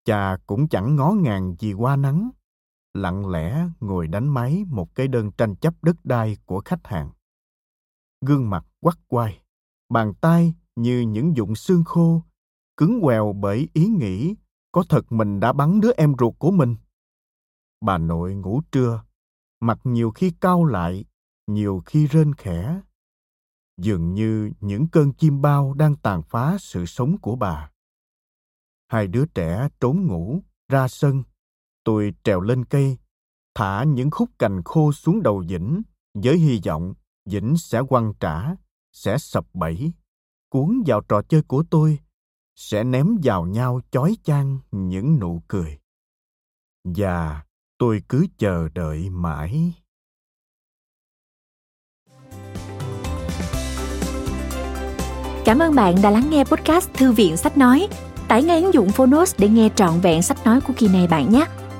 Cha 0.06 0.38
cũng 0.48 0.68
chẳng 0.68 0.96
ngó 0.96 1.12
ngàng 1.12 1.56
gì 1.60 1.74
qua 1.74 1.96
nắng, 1.96 2.30
lặng 2.96 3.30
lẽ 3.30 3.70
ngồi 3.80 4.08
đánh 4.08 4.28
máy 4.28 4.64
một 4.68 4.96
cái 4.96 5.08
đơn 5.08 5.32
tranh 5.32 5.56
chấp 5.56 5.74
đất 5.82 5.96
đai 6.04 6.38
của 6.46 6.62
khách 6.66 6.88
hàng. 6.88 7.12
Gương 8.22 8.50
mặt 8.50 8.66
quắt 8.80 8.98
quai, 9.08 9.42
bàn 9.90 10.14
tay 10.22 10.54
như 10.76 11.00
những 11.00 11.36
dụng 11.36 11.56
xương 11.56 11.84
khô, 11.84 12.22
cứng 12.78 13.00
quèo 13.02 13.34
bởi 13.34 13.70
ý 13.74 13.88
nghĩ 13.88 14.36
có 14.72 14.84
thật 14.90 15.12
mình 15.12 15.40
đã 15.40 15.54
bắn 15.54 15.82
đứa 15.82 15.92
em 15.98 16.14
ruột 16.20 16.34
của 16.40 16.52
mình. 16.52 16.76
Bà 17.82 17.98
nội 17.98 18.36
ngủ 18.36 18.62
trưa, 18.72 19.04
mặt 19.60 19.80
nhiều 19.84 20.12
khi 20.12 20.32
cau 20.42 20.66
lại, 20.66 21.06
nhiều 21.48 21.82
khi 21.86 22.08
rên 22.08 22.36
khẽ. 22.36 22.82
Dường 23.78 24.14
như 24.14 24.52
những 24.60 24.88
cơn 24.88 25.14
chim 25.14 25.42
bao 25.42 25.74
đang 25.74 25.96
tàn 25.96 26.24
phá 26.24 26.58
sự 26.60 26.86
sống 26.86 27.18
của 27.18 27.36
bà. 27.36 27.72
Hai 28.88 29.08
đứa 29.08 29.26
trẻ 29.26 29.70
trốn 29.80 30.08
ngủ, 30.08 30.42
ra 30.70 30.88
sân. 30.88 31.24
Tôi 31.86 32.14
trèo 32.24 32.42
lên 32.42 32.66
cây, 32.66 32.98
thả 33.56 33.84
những 33.84 34.12
khúc 34.12 34.30
cành 34.40 34.62
khô 34.66 34.92
xuống 34.92 35.24
đầu 35.24 35.44
Vĩnh 35.48 35.82
với 36.14 36.38
hy 36.38 36.62
vọng 36.66 36.94
Vĩnh 37.30 37.58
sẽ 37.58 37.82
quăng 37.90 38.14
trả, 38.20 38.56
sẽ 38.92 39.18
sập 39.18 39.46
bẫy, 39.54 39.94
cuốn 40.50 40.84
vào 40.86 41.02
trò 41.02 41.22
chơi 41.22 41.42
của 41.42 41.64
tôi, 41.70 42.00
sẽ 42.56 42.84
ném 42.84 43.08
vào 43.24 43.46
nhau 43.46 43.82
chói 43.92 44.18
chang 44.24 44.60
những 44.72 45.20
nụ 45.20 45.42
cười. 45.48 45.80
Và 46.84 47.44
tôi 47.78 48.02
cứ 48.10 48.26
chờ 48.38 48.70
đợi 48.70 49.10
mãi. 49.10 49.74
Cảm 55.46 55.60
ơn 55.60 55.76
bạn 55.76 55.96
đã 56.04 56.12
lắng 56.12 56.30
nghe 56.30 56.44
podcast 56.44 56.90
Thư 56.94 57.12
viện 57.12 57.38
Sách 57.38 57.58
Nói. 57.58 57.88
Tải 58.28 58.44
ngay 58.44 58.62
ứng 58.62 58.74
dụng 58.74 58.90
Phonos 58.90 59.36
để 59.38 59.50
nghe 59.50 59.70
trọn 59.76 60.00
vẹn 60.00 60.22
sách 60.22 60.46
nói 60.46 60.62
của 60.62 60.74
kỳ 60.78 60.88
này 60.88 61.08
bạn 61.08 61.32
nhé. 61.32 61.46